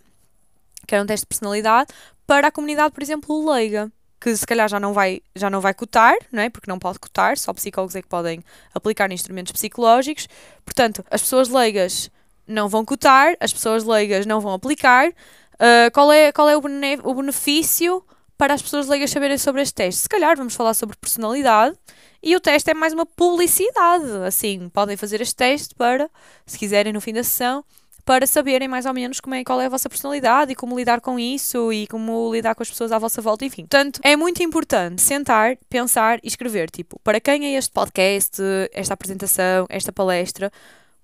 que 0.88 0.94
era 0.96 1.04
um 1.04 1.08
teste 1.08 1.24
de 1.24 1.28
personalidade, 1.28 1.94
para 2.26 2.48
a 2.48 2.52
comunidade, 2.52 2.94
por 2.94 3.04
exemplo, 3.04 3.52
leiga, 3.52 3.92
que 4.20 4.36
se 4.36 4.46
calhar 4.46 4.70
já 4.70 4.80
não 4.80 4.94
vai, 4.94 5.22
já 5.36 5.50
não 5.50 5.60
vai 5.60 5.74
cotar, 5.74 6.16
não 6.32 6.42
é? 6.42 6.50
porque 6.50 6.70
não 6.70 6.80
pode 6.80 6.98
cotar, 6.98 7.38
só 7.38 7.54
psicólogos 7.54 7.96
é 7.96 8.02
que 8.02 8.08
podem 8.08 8.42
aplicar 8.74 9.12
instrumentos 9.12 9.52
psicológicos. 9.52 10.30
Portanto, 10.64 11.04
as 11.12 11.22
pessoas 11.22 11.50
leigas 11.50 12.10
não 12.48 12.70
vão 12.70 12.86
cotar, 12.86 13.36
as 13.40 13.52
pessoas 13.52 13.84
leigas 13.84 14.26
não 14.26 14.40
vão 14.40 14.54
aplicar. 14.54 15.10
Uh, 15.10 15.92
qual 15.94 16.12
é, 16.12 16.32
qual 16.32 16.50
é 16.50 16.56
o, 16.56 16.62
o 17.04 17.14
benefício 17.16 18.04
para 18.38 18.54
as 18.54 18.62
pessoas 18.62 18.88
leigas 18.88 19.12
saberem 19.12 19.38
sobre 19.38 19.62
este 19.62 19.76
teste? 19.76 20.02
Se 20.02 20.10
calhar 20.10 20.38
vamos 20.38 20.56
falar 20.56 20.74
sobre 20.74 20.96
personalidade 20.98 21.78
e 22.22 22.34
o 22.34 22.40
teste 22.40 22.72
é 22.72 22.74
mais 22.74 22.94
uma 22.94 23.06
publicidade. 23.06 24.26
Assim, 24.26 24.70
podem 24.70 24.96
fazer 24.96 25.20
este 25.20 25.36
teste 25.36 25.76
para, 25.76 26.10
se 26.46 26.58
quiserem 26.58 26.94
no 26.94 27.02
fim 27.02 27.12
da 27.12 27.24
sessão, 27.24 27.66
para 28.06 28.28
saberem 28.28 28.68
mais 28.68 28.86
ou 28.86 28.94
menos 28.94 29.20
como 29.20 29.36
é, 29.36 29.44
qual 29.44 29.62
é 29.62 29.66
a 29.66 29.70
vossa 29.70 29.90
personalidade 29.90 30.52
e 30.52 30.56
como 30.56 30.78
lidar 30.78 31.00
com 31.00 31.18
isso 31.18 31.72
e 31.72 31.88
como 31.88 32.34
lidar 32.34 32.54
com 32.56 32.64
as 32.64 32.70
pessoas 32.70 32.92
à 32.92 33.00
vossa 33.00 33.22
volta, 33.22 33.46
enfim. 33.46 33.62
Portanto, 33.62 34.00
é 34.04 34.16
muito 34.16 34.44
importante 34.44 35.02
sentar, 35.02 35.58
pensar 35.70 36.20
e 36.24 36.28
escrever, 36.28 36.70
tipo, 36.70 37.00
para 37.04 37.20
quem 37.20 37.46
é 37.46 37.58
este 37.58 37.72
podcast, 37.72 38.42
esta 38.74 38.94
apresentação, 38.94 39.66
esta 39.70 39.92
palestra, 39.92 40.52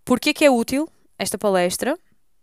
porquê 0.03 0.34
que 0.34 0.44
é 0.44 0.51
útil 0.51 0.89
esta 1.18 1.38
palestra, 1.38 1.98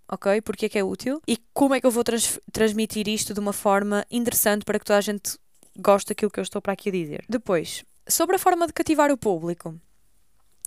ok? 0.09 0.41
Porquê 0.43 0.69
que 0.69 0.79
é 0.79 0.85
útil 0.85 1.21
e 1.27 1.39
como 1.53 1.75
é 1.75 1.81
que 1.81 1.87
eu 1.87 1.91
vou 1.91 2.05
trans 2.05 2.39
transmitir 2.53 3.09
isto 3.09 3.35
de 3.35 3.41
uma 3.41 3.53
forma 3.53 4.05
interessante 4.11 4.65
para 4.65 4.79
que 4.79 4.85
toda 4.85 4.99
a 4.99 5.03
gente 5.03 5.39
goste 5.79 6.09
daquilo 6.09 6.31
que 6.31 6.39
eu 6.39 6.43
estou 6.43 6.63
para 6.63 6.73
aqui 6.73 6.91
dizer. 6.91 7.25
Depois, 7.29 7.85
sobre 8.09 8.37
a 8.37 8.39
forma 8.39 8.67
de 8.67 8.73
cativar 8.73 9.11
o 9.11 9.17
público. 9.17 9.75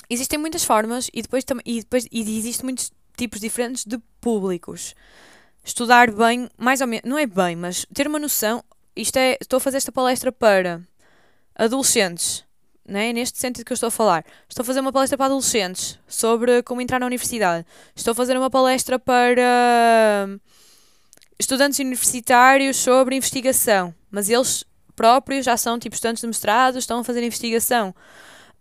Existem 0.10 0.40
muitas 0.40 0.64
formas 0.64 1.10
e 1.14 1.22
depois, 1.22 1.44
e 1.66 1.80
depois 1.82 2.08
e 2.12 2.38
existem 2.38 2.66
muitos 2.66 2.92
tipos 3.20 3.42
diferentes 3.42 3.86
de 3.86 4.00
públicos. 4.22 4.96
Estudar 5.64 6.10
bem, 6.12 6.50
mais 6.58 6.80
ou 6.80 6.88
menos, 6.88 7.08
não 7.08 7.18
é 7.18 7.26
bem, 7.26 7.56
mas 7.56 7.86
ter 7.94 8.08
uma 8.08 8.18
noção. 8.18 8.64
Isto 8.96 9.18
é, 9.18 9.38
estou 9.42 9.58
a 9.58 9.60
fazer 9.60 9.78
esta 9.78 9.92
palestra 9.92 10.32
para 10.32 10.82
adolescentes, 11.54 12.46
né? 12.86 13.12
neste 13.12 13.38
sentido 13.38 13.66
que 13.66 13.74
eu 13.74 13.76
estou 13.76 13.88
a 13.88 13.92
falar. 13.92 14.26
Estou 14.48 14.64
a 14.64 14.66
fazer 14.66 14.80
uma 14.80 14.92
palestra 14.92 15.18
para 15.18 15.26
adolescentes 15.28 16.00
sobre 16.08 16.64
como 16.64 16.82
entrar 16.82 17.00
na 17.00 17.06
universidade. 17.06 17.66
Estou 17.94 18.14
a 18.14 18.16
fazer 18.16 18.38
uma 18.38 18.50
palestra 18.50 18.98
para 18.98 20.30
estudantes 21.38 21.80
universitários 21.80 22.78
sobre 22.78 23.16
investigação, 23.16 23.94
mas 24.10 24.30
eles 24.30 24.64
próprios 24.96 25.46
já 25.46 25.56
são 25.58 25.78
tipo 25.78 25.96
estudantes 25.96 26.22
de 26.22 26.28
mestrado, 26.28 26.78
estão 26.78 27.00
a 27.00 27.04
fazer 27.04 27.22
investigação. 27.24 27.94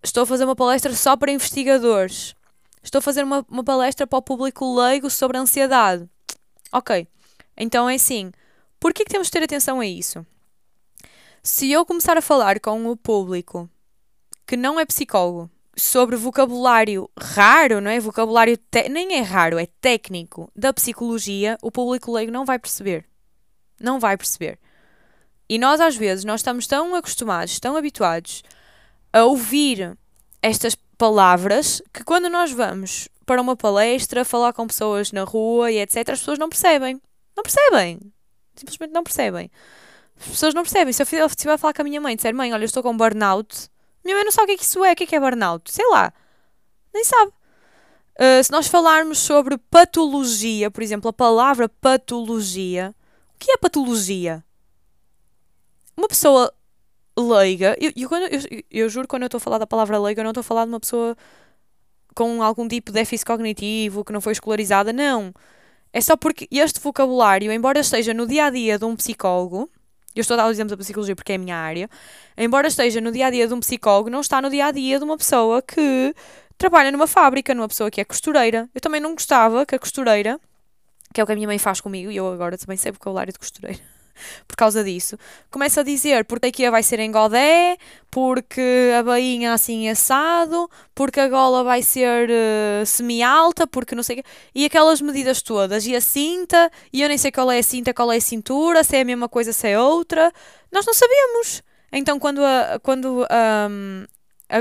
Estou 0.02 0.24
a 0.24 0.26
fazer 0.26 0.44
uma 0.44 0.54
palestra 0.56 0.92
só 0.94 1.16
para 1.16 1.32
investigadores. 1.32 2.36
Estou 2.82 2.98
a 2.98 3.02
fazer 3.02 3.24
uma, 3.24 3.44
uma 3.48 3.64
palestra 3.64 4.06
para 4.06 4.18
o 4.18 4.22
público 4.22 4.76
leigo 4.78 5.10
sobre 5.10 5.38
ansiedade. 5.38 6.08
Ok. 6.72 7.06
Então 7.56 7.88
é 7.88 7.94
assim. 7.94 8.32
Por 8.78 8.92
que 8.92 9.04
temos 9.04 9.26
de 9.26 9.32
ter 9.32 9.42
atenção 9.42 9.80
a 9.80 9.86
isso? 9.86 10.24
Se 11.42 11.70
eu 11.70 11.84
começar 11.84 12.16
a 12.16 12.22
falar 12.22 12.60
com 12.60 12.86
o 12.86 12.96
público 12.96 13.68
que 14.46 14.56
não 14.56 14.78
é 14.78 14.86
psicólogo 14.86 15.50
sobre 15.76 16.16
vocabulário 16.16 17.08
raro, 17.18 17.80
não 17.80 17.90
é? 17.90 18.00
Vocabulário 18.00 18.58
nem 18.90 19.16
é 19.16 19.20
raro, 19.20 19.58
é 19.58 19.66
técnico 19.80 20.50
da 20.54 20.72
psicologia, 20.72 21.56
o 21.62 21.70
público 21.70 22.12
leigo 22.12 22.32
não 22.32 22.44
vai 22.44 22.58
perceber. 22.58 23.04
Não 23.80 24.00
vai 24.00 24.16
perceber. 24.16 24.58
E 25.48 25.58
nós 25.58 25.80
às 25.80 25.96
vezes 25.96 26.24
nós 26.24 26.40
estamos 26.40 26.66
tão 26.66 26.94
acostumados, 26.94 27.58
tão 27.58 27.76
habituados 27.76 28.42
a 29.12 29.24
ouvir 29.24 29.96
estas 30.42 30.76
palavras 30.98 31.80
que 31.92 32.04
quando 32.04 32.28
nós 32.28 32.50
vamos 32.50 33.08
para 33.24 33.40
uma 33.40 33.56
palestra, 33.56 34.24
falar 34.24 34.52
com 34.52 34.66
pessoas 34.66 35.12
na 35.12 35.22
rua 35.22 35.70
e 35.70 35.78
etc, 35.78 35.96
as 36.10 36.18
pessoas 36.18 36.38
não 36.38 36.48
percebem. 36.48 37.00
Não 37.36 37.42
percebem. 37.42 38.00
Simplesmente 38.56 38.92
não 38.92 39.04
percebem. 39.04 39.50
As 40.18 40.26
pessoas 40.26 40.54
não 40.54 40.62
percebem. 40.62 40.92
Se 40.92 41.02
eu 41.02 41.26
estiver 41.26 41.52
a 41.52 41.58
falar 41.58 41.72
com 41.72 41.82
a 41.82 41.84
minha 41.84 42.00
mãe 42.00 42.14
e 42.14 42.16
disser, 42.16 42.34
mãe, 42.34 42.52
olha, 42.52 42.62
eu 42.62 42.66
estou 42.66 42.82
com 42.82 42.96
burnout, 42.96 43.70
minha 44.04 44.16
mãe 44.16 44.24
não 44.24 44.32
sabe 44.32 44.44
o 44.44 44.46
que 44.46 44.52
é 44.52 44.56
que 44.56 44.64
isso 44.64 44.84
é, 44.84 44.92
o 44.92 44.96
que 44.96 45.04
é 45.04 45.06
que 45.06 45.16
é 45.16 45.20
burnout. 45.20 45.70
Sei 45.70 45.86
lá. 45.88 46.12
Nem 46.92 47.04
sabe. 47.04 47.32
Uh, 48.18 48.42
se 48.42 48.50
nós 48.50 48.66
falarmos 48.66 49.18
sobre 49.18 49.56
patologia, 49.56 50.70
por 50.70 50.82
exemplo, 50.82 51.08
a 51.08 51.12
palavra 51.12 51.68
patologia, 51.68 52.94
o 53.34 53.38
que 53.38 53.52
é 53.52 53.56
patologia? 53.56 54.42
Uma 55.96 56.08
pessoa 56.08 56.52
leiga. 57.20 57.76
Eu, 57.80 57.92
eu, 57.96 58.10
eu, 58.10 58.62
eu 58.70 58.88
juro 58.88 59.08
quando 59.08 59.22
eu 59.22 59.26
estou 59.26 59.38
a 59.38 59.40
falar 59.40 59.58
da 59.58 59.66
palavra 59.66 59.98
leiga, 59.98 60.20
eu 60.20 60.24
não 60.24 60.30
estou 60.30 60.40
a 60.40 60.44
falar 60.44 60.64
de 60.64 60.70
uma 60.70 60.80
pessoa 60.80 61.16
com 62.14 62.42
algum 62.42 62.66
tipo 62.66 62.90
de 62.90 62.94
déficit 62.94 63.26
cognitivo, 63.26 64.04
que 64.04 64.12
não 64.12 64.20
foi 64.20 64.32
escolarizada, 64.32 64.92
não. 64.92 65.32
É 65.92 66.00
só 66.00 66.16
porque 66.16 66.48
este 66.50 66.80
vocabulário, 66.80 67.50
embora 67.52 67.80
esteja 67.80 68.12
no 68.12 68.26
dia 68.26 68.46
a 68.46 68.50
dia 68.50 68.78
de 68.78 68.84
um 68.84 68.96
psicólogo, 68.96 69.70
eu 70.14 70.20
estou 70.20 70.34
a 70.34 70.38
dar 70.38 70.46
o 70.46 70.50
exemplo 70.50 70.70
da 70.70 70.76
psicologia 70.76 71.14
porque 71.14 71.32
é 71.32 71.34
a 71.36 71.38
minha 71.38 71.56
área, 71.56 71.88
embora 72.36 72.68
esteja 72.68 73.00
no 73.00 73.12
dia 73.12 73.26
a 73.26 73.30
dia 73.30 73.46
de 73.46 73.54
um 73.54 73.60
psicólogo, 73.60 74.10
não 74.10 74.20
está 74.20 74.42
no 74.42 74.50
dia 74.50 74.66
a 74.66 74.70
dia 74.70 74.98
de 74.98 75.04
uma 75.04 75.16
pessoa 75.16 75.62
que 75.62 76.14
trabalha 76.56 76.90
numa 76.90 77.06
fábrica, 77.06 77.54
numa 77.54 77.68
pessoa 77.68 77.90
que 77.90 78.00
é 78.00 78.04
costureira. 78.04 78.68
Eu 78.74 78.80
também 78.80 79.00
não 79.00 79.12
gostava 79.12 79.64
que 79.64 79.74
a 79.74 79.78
costureira, 79.78 80.40
que 81.14 81.20
é 81.20 81.24
o 81.24 81.26
que 81.26 81.32
a 81.32 81.36
minha 81.36 81.46
mãe 81.46 81.58
faz 81.58 81.80
comigo, 81.80 82.10
e 82.10 82.16
eu 82.16 82.30
agora 82.32 82.58
também 82.58 82.76
sei 82.76 82.90
vocabulário 82.90 83.32
de 83.32 83.38
costureira 83.38 83.97
por 84.46 84.56
causa 84.56 84.82
disso. 84.82 85.18
Começa 85.50 85.80
a 85.80 85.84
dizer 85.84 86.24
porque 86.24 86.46
a 86.46 86.48
IKEA 86.48 86.70
vai 86.70 86.82
ser 86.82 87.00
em 87.00 87.10
godé, 87.10 87.76
porque 88.10 88.92
a 88.98 89.02
bainha 89.02 89.52
assim 89.52 89.88
assado, 89.88 90.68
porque 90.94 91.20
a 91.20 91.28
gola 91.28 91.62
vai 91.62 91.82
ser 91.82 92.28
uh, 92.30 92.86
semi-alta, 92.86 93.66
porque 93.66 93.94
não 93.94 94.02
sei 94.02 94.20
o 94.20 94.22
quê. 94.22 94.28
E 94.54 94.64
aquelas 94.64 95.00
medidas 95.00 95.42
todas. 95.42 95.86
E 95.86 95.94
a 95.94 96.00
cinta, 96.00 96.70
e 96.92 97.02
eu 97.02 97.08
nem 97.08 97.18
sei 97.18 97.30
qual 97.30 97.50
é 97.50 97.58
a 97.58 97.62
cinta, 97.62 97.94
qual 97.94 98.10
é 98.12 98.16
a 98.16 98.20
cintura, 98.20 98.82
se 98.84 98.96
é 98.96 99.00
a 99.00 99.04
mesma 99.04 99.28
coisa, 99.28 99.52
se 99.52 99.68
é 99.68 99.78
outra. 99.78 100.32
Nós 100.72 100.86
não 100.86 100.94
sabemos. 100.94 101.62
Então, 101.92 102.18
quando, 102.18 102.44
a, 102.44 102.78
quando 102.82 103.26
um, 103.70 104.04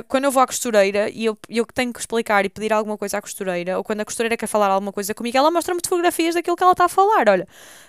quando 0.08 0.25
eu 0.25 0.32
vou 0.32 0.44
à 0.44 0.48
costureira 0.48 1.10
e 1.10 1.25
eu, 1.25 1.38
eu 1.48 1.65
tenho 1.65 1.94
que 1.94 2.00
explicar 2.00 2.46
e 2.46 2.50
pedir 2.50 2.74
alguma 2.74 2.98
coisa 2.98 3.17
à 3.17 3.22
costureira, 3.22 3.77
ou 3.77 3.84
quando 3.84 4.01
a 4.01 4.06
costureira 4.06 4.36
quer 4.36 4.48
falar 4.48 4.70
alguma 4.70 4.91
coisa 4.91 5.13
comigo, 5.13 5.38
ela 5.38 5.50
mostra-me 5.50 5.79
fotografias 5.84 6.36
daquilo 6.36 6.56
que 6.58 6.63
ela 6.63 6.74
está 6.74 6.86
a 6.86 6.89
falar. 6.89 7.29
Olha, 7.29 7.48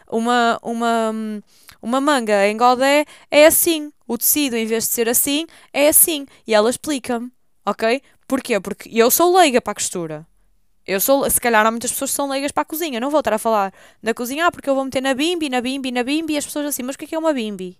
uma, 0.09 0.59
uma, 0.62 1.12
uma 1.83 2.00
manga 2.00 2.47
em 2.47 2.57
godé 2.57 3.05
é 3.31 3.47
assim, 3.47 3.93
o 4.07 4.17
tecido, 4.17 4.57
em 4.57 4.67
vez 4.67 4.85
de 4.85 4.90
ser 4.90 5.09
assim, 5.09 5.47
é 5.73 5.88
assim. 5.88 6.26
E 6.47 6.55
ela 6.55 6.71
explica-me, 6.71 7.31
ok? 7.67 8.00
Porquê? 8.28 8.61
Porque 8.61 8.88
eu 8.93 9.11
sou 9.11 9.37
leiga 9.37 9.61
para 9.61 9.73
a 9.73 9.75
costura. 9.75 10.26
Eu 10.87 11.00
sou, 11.00 11.28
se 11.28 11.40
calhar 11.40 11.67
há 11.67 11.71
muitas 11.71 11.93
pessoas 11.93 12.11
que 12.11 12.17
são 12.17 12.28
leigas 12.31 12.52
para 12.52 12.62
a 12.62 12.64
cozinha. 12.64 13.00
Não 13.00 13.11
vou 13.11 13.21
estar 13.21 13.35
a 13.35 13.38
falar 13.38 13.73
da 14.02 14.14
cozinha, 14.14 14.47
ah, 14.47 14.50
porque 14.50 14.71
eu 14.71 14.75
vou 14.75 14.85
meter 14.85 15.02
na 15.02 15.14
bimbi, 15.14 15.49
na 15.50 15.61
bimbi, 15.61 15.90
na 15.90 16.02
bimbi, 16.02 16.35
e 16.35 16.38
as 16.38 16.47
pessoas 16.47 16.67
assim, 16.67 16.83
mas 16.83 16.95
o 16.95 16.99
que 16.99 17.05
é, 17.05 17.09
que 17.09 17.14
é 17.14 17.19
uma 17.19 17.33
bimbi? 17.33 17.78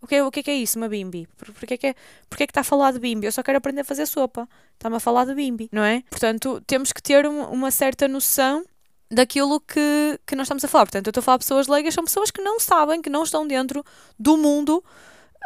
O 0.00 0.06
que, 0.06 0.20
o 0.22 0.30
que 0.30 0.40
é 0.40 0.42
que 0.42 0.50
é 0.50 0.54
isso, 0.54 0.78
uma 0.78 0.88
bimbi? 0.88 1.26
Por, 1.36 1.52
porquê, 1.52 1.76
que 1.76 1.88
é, 1.88 1.94
porquê 2.28 2.46
que 2.46 2.52
está 2.52 2.60
a 2.60 2.64
falar 2.64 2.92
de 2.92 3.00
bimbi? 3.00 3.26
Eu 3.26 3.32
só 3.32 3.42
quero 3.42 3.58
aprender 3.58 3.80
a 3.80 3.84
fazer 3.84 4.06
sopa. 4.06 4.48
Está-me 4.74 4.96
a 4.96 5.00
falar 5.00 5.24
de 5.24 5.34
bimbi, 5.34 5.68
não 5.72 5.82
é? 5.82 6.02
Portanto, 6.08 6.62
temos 6.66 6.92
que 6.92 7.02
ter 7.02 7.26
uma, 7.26 7.48
uma 7.48 7.70
certa 7.70 8.06
noção 8.06 8.64
daquilo 9.10 9.60
que, 9.60 10.20
que 10.26 10.36
nós 10.36 10.44
estamos 10.44 10.64
a 10.64 10.68
falar. 10.68 10.84
Portanto, 10.86 11.06
eu 11.06 11.10
estou 11.10 11.20
a 11.20 11.24
falar 11.24 11.38
de 11.38 11.44
pessoas 11.44 11.66
leigas, 11.66 11.94
são 11.94 12.04
pessoas 12.04 12.30
que 12.30 12.40
não 12.40 12.60
sabem, 12.60 13.02
que 13.02 13.10
não 13.10 13.24
estão 13.24 13.46
dentro 13.46 13.84
do 14.18 14.36
mundo 14.36 14.84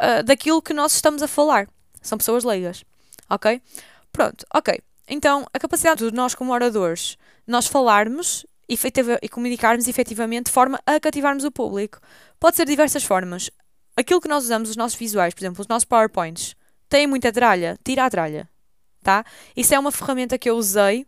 uh, 0.01 0.23
daquilo 0.23 0.61
que 0.61 0.73
nós 0.73 0.93
estamos 0.93 1.23
a 1.23 1.27
falar. 1.27 1.67
São 2.01 2.17
pessoas 2.17 2.43
leigas, 2.43 2.83
ok? 3.29 3.61
Pronto, 4.11 4.45
ok. 4.53 4.79
Então, 5.07 5.47
a 5.53 5.59
capacidade 5.59 6.09
de 6.09 6.15
nós, 6.15 6.35
como 6.35 6.53
oradores, 6.53 7.17
nós 7.47 7.65
falarmos 7.67 8.45
e 8.67 9.29
comunicarmos 9.29 9.87
efetivamente 9.87 10.45
de 10.45 10.51
forma 10.51 10.79
a 10.85 10.99
cativarmos 10.99 11.43
o 11.43 11.51
público. 11.51 11.99
Pode 12.39 12.55
ser 12.55 12.65
de 12.65 12.71
diversas 12.71 13.03
formas 13.03 13.49
aquilo 13.95 14.21
que 14.21 14.27
nós 14.27 14.43
usamos, 14.43 14.69
os 14.69 14.75
nossos 14.75 14.97
visuais, 14.97 15.33
por 15.33 15.41
exemplo, 15.41 15.61
os 15.61 15.67
nossos 15.67 15.85
PowerPoints, 15.85 16.55
têm 16.89 17.07
muita 17.07 17.31
tralha, 17.31 17.77
tira 17.83 18.05
a 18.05 18.09
tralha, 18.09 18.49
tá? 19.03 19.25
Isso 19.55 19.73
é 19.73 19.79
uma 19.79 19.91
ferramenta 19.91 20.37
que 20.37 20.49
eu 20.49 20.55
usei 20.55 21.05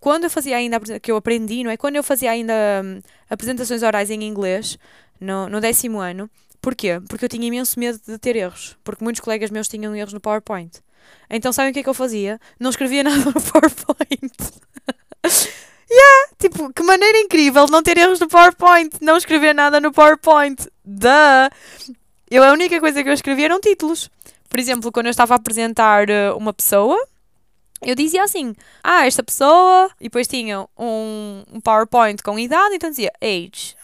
quando 0.00 0.24
eu 0.24 0.30
fazia 0.30 0.56
ainda, 0.56 0.80
que 0.98 1.12
eu 1.12 1.16
aprendi, 1.16 1.62
não 1.62 1.70
é? 1.70 1.76
Quando 1.76 1.94
eu 1.94 2.02
fazia 2.02 2.32
ainda 2.32 2.52
hum, 2.84 3.00
apresentações 3.30 3.84
orais 3.84 4.10
em 4.10 4.24
inglês, 4.24 4.76
no, 5.22 5.48
no 5.48 5.60
décimo 5.60 6.00
ano. 6.00 6.28
Porquê? 6.60 7.00
Porque 7.08 7.24
eu 7.24 7.28
tinha 7.28 7.46
imenso 7.46 7.78
medo 7.78 8.00
de 8.04 8.18
ter 8.18 8.36
erros. 8.36 8.76
Porque 8.82 9.02
muitos 9.02 9.20
colegas 9.20 9.50
meus 9.50 9.68
tinham 9.68 9.94
erros 9.94 10.12
no 10.12 10.20
PowerPoint. 10.20 10.80
Então, 11.30 11.52
sabem 11.52 11.70
o 11.70 11.72
que 11.72 11.80
é 11.80 11.82
que 11.82 11.88
eu 11.88 11.94
fazia? 11.94 12.40
Não 12.58 12.70
escrevia 12.70 13.02
nada 13.04 13.24
no 13.24 13.32
PowerPoint. 13.32 14.32
yeah! 15.90 16.28
Tipo, 16.38 16.72
que 16.72 16.82
maneira 16.82 17.18
incrível 17.18 17.66
não 17.70 17.82
ter 17.82 17.96
erros 17.96 18.20
no 18.20 18.28
PowerPoint. 18.28 18.96
Não 19.00 19.16
escrever 19.16 19.54
nada 19.54 19.80
no 19.80 19.92
PowerPoint. 19.92 20.68
Duh! 20.84 21.48
Eu, 22.32 22.42
a 22.42 22.50
única 22.50 22.80
coisa 22.80 23.02
que 23.02 23.10
eu 23.10 23.12
escrevia 23.12 23.44
eram 23.44 23.60
títulos. 23.60 24.08
Por 24.48 24.58
exemplo, 24.58 24.90
quando 24.90 25.04
eu 25.04 25.10
estava 25.10 25.34
a 25.34 25.36
apresentar 25.36 26.08
eh, 26.08 26.32
uma 26.32 26.54
pessoa, 26.54 26.96
eu 27.82 27.94
dizia 27.94 28.24
assim: 28.24 28.54
Ah, 28.82 29.06
esta 29.06 29.22
pessoa. 29.22 29.90
E 30.00 30.04
depois 30.04 30.26
tinha 30.26 30.66
um, 30.78 31.44
um 31.52 31.60
PowerPoint 31.60 32.22
com 32.22 32.38
idade, 32.38 32.74
então 32.74 32.88
dizia 32.88 33.12
age. 33.20 33.76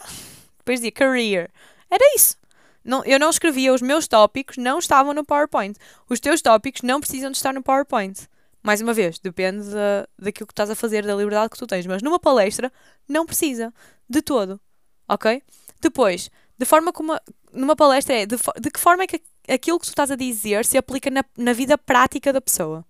Depois 0.57 0.79
dizia 0.79 0.91
career. 0.91 1.51
Era 1.91 2.03
isso. 2.15 2.37
Não, 2.83 3.05
eu 3.05 3.19
não 3.19 3.29
escrevia 3.29 3.71
os 3.71 3.83
meus 3.83 4.07
tópicos, 4.07 4.57
não 4.57 4.79
estavam 4.79 5.13
no 5.13 5.23
PowerPoint. 5.23 5.77
Os 6.09 6.19
teus 6.19 6.41
tópicos 6.41 6.81
não 6.81 6.99
precisam 6.99 7.29
de 7.29 7.37
estar 7.37 7.53
no 7.53 7.61
PowerPoint. 7.61 8.27
Mais 8.63 8.81
uma 8.81 8.95
vez, 8.95 9.19
depende 9.19 9.69
da, 9.69 10.07
daquilo 10.17 10.47
que 10.47 10.53
estás 10.53 10.71
a 10.71 10.75
fazer, 10.75 11.05
da 11.05 11.13
liberdade 11.13 11.51
que 11.51 11.57
tu 11.57 11.67
tens. 11.67 11.85
Mas 11.85 12.01
numa 12.01 12.19
palestra, 12.19 12.73
não 13.07 13.27
precisa. 13.27 13.71
De 14.09 14.23
todo. 14.23 14.59
Ok? 15.07 15.43
Depois, 15.79 16.31
de 16.59 16.65
forma 16.65 16.91
como. 16.91 17.17
Numa 17.53 17.75
palestra 17.75 18.13
é 18.13 18.25
de, 18.27 18.35
de 18.35 18.69
que 18.69 18.79
forma 18.79 19.03
é 19.03 19.07
que 19.07 19.21
aquilo 19.47 19.79
que 19.79 19.85
tu 19.85 19.89
estás 19.89 20.11
a 20.11 20.15
dizer 20.15 20.65
se 20.65 20.77
aplica 20.77 21.09
na, 21.09 21.23
na 21.35 21.53
vida 21.53 21.77
prática 21.77 22.31
da 22.31 22.41
pessoa. 22.41 22.85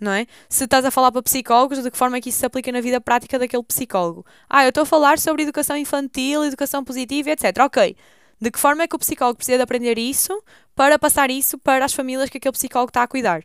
Não 0.00 0.12
é? 0.12 0.26
Se 0.48 0.64
estás 0.64 0.84
a 0.86 0.90
falar 0.90 1.12
para 1.12 1.22
psicólogos, 1.22 1.82
de 1.82 1.90
que 1.90 1.98
forma 1.98 2.16
é 2.16 2.20
que 2.22 2.30
isso 2.30 2.38
se 2.38 2.46
aplica 2.46 2.72
na 2.72 2.80
vida 2.80 3.00
prática 3.00 3.38
daquele 3.38 3.62
psicólogo? 3.62 4.24
Ah, 4.48 4.64
eu 4.64 4.70
estou 4.70 4.82
a 4.82 4.86
falar 4.86 5.18
sobre 5.18 5.42
educação 5.42 5.76
infantil, 5.76 6.42
educação 6.42 6.82
positiva, 6.82 7.30
etc. 7.30 7.54
Ok. 7.60 7.94
De 8.40 8.50
que 8.50 8.58
forma 8.58 8.82
é 8.82 8.88
que 8.88 8.96
o 8.96 8.98
psicólogo 8.98 9.36
precisa 9.36 9.58
de 9.58 9.62
aprender 9.62 9.98
isso 9.98 10.42
para 10.74 10.98
passar 10.98 11.30
isso 11.30 11.58
para 11.58 11.84
as 11.84 11.92
famílias 11.92 12.30
que 12.30 12.38
aquele 12.38 12.52
psicólogo 12.52 12.88
está 12.88 13.02
a 13.02 13.06
cuidar? 13.06 13.42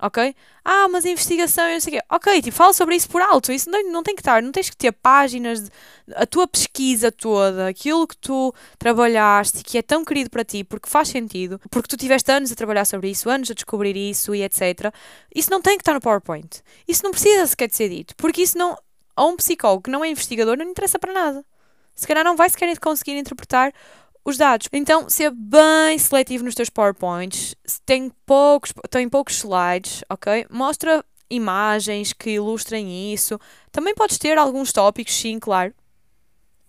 Ok? 0.00 0.34
Ah, 0.64 0.88
mas 0.88 1.04
investigação 1.04 1.68
e 1.68 1.74
não 1.74 1.80
sei 1.80 1.94
o 1.94 1.96
quê. 1.98 2.06
Ok, 2.10 2.42
tipo, 2.42 2.56
fala 2.56 2.72
sobre 2.72 2.96
isso 2.96 3.08
por 3.08 3.20
alto. 3.20 3.52
Isso 3.52 3.70
não, 3.70 3.82
não 3.90 4.02
tem 4.02 4.14
que 4.14 4.20
estar, 4.20 4.42
não 4.42 4.52
tens 4.52 4.70
que 4.70 4.76
ter 4.76 4.92
páginas, 4.92 5.62
de, 5.62 5.70
a 6.14 6.26
tua 6.26 6.46
pesquisa 6.48 7.12
toda, 7.12 7.68
aquilo 7.68 8.06
que 8.06 8.16
tu 8.16 8.54
trabalhaste, 8.78 9.62
que 9.62 9.78
é 9.78 9.82
tão 9.82 10.04
querido 10.04 10.30
para 10.30 10.44
ti, 10.44 10.64
porque 10.64 10.88
faz 10.88 11.08
sentido, 11.08 11.60
porque 11.70 11.88
tu 11.88 11.96
tiveste 11.96 12.30
anos 12.32 12.50
a 12.50 12.54
trabalhar 12.54 12.84
sobre 12.84 13.10
isso, 13.10 13.28
anos 13.28 13.50
a 13.50 13.54
descobrir 13.54 13.96
isso 13.96 14.34
e 14.34 14.42
etc. 14.42 14.92
Isso 15.34 15.50
não 15.50 15.60
tem 15.60 15.76
que 15.76 15.82
estar 15.82 15.94
no 15.94 16.00
PowerPoint. 16.00 16.62
Isso 16.88 17.02
não 17.04 17.10
precisa 17.10 17.46
sequer 17.46 17.68
de 17.68 17.76
ser 17.76 17.88
dito, 17.88 18.14
porque 18.16 18.42
isso 18.42 18.56
não. 18.56 18.76
A 19.16 19.24
um 19.24 19.36
psicólogo 19.36 19.82
que 19.82 19.90
não 19.90 20.04
é 20.04 20.08
investigador 20.08 20.56
não 20.56 20.64
interessa 20.64 20.98
para 20.98 21.12
nada. 21.12 21.44
Se 21.94 22.06
calhar 22.06 22.24
não 22.24 22.36
vai 22.36 22.48
sequer 22.48 22.78
conseguir 22.78 23.18
interpretar 23.18 23.74
os 24.24 24.36
dados. 24.36 24.68
Então, 24.72 25.08
ser 25.08 25.30
bem 25.30 25.98
seletivo 25.98 26.44
nos 26.44 26.54
teus 26.54 26.70
PowerPoints. 26.70 27.54
Tem 27.84 28.10
poucos, 28.26 28.72
tem 28.90 29.08
poucos 29.08 29.36
slides, 29.36 30.02
ok? 30.08 30.46
Mostra 30.50 31.04
imagens 31.28 32.12
que 32.12 32.30
ilustrem 32.30 33.12
isso. 33.12 33.38
Também 33.70 33.94
podes 33.94 34.18
ter 34.18 34.36
alguns 34.36 34.72
tópicos, 34.72 35.14
sim, 35.14 35.38
claro. 35.38 35.72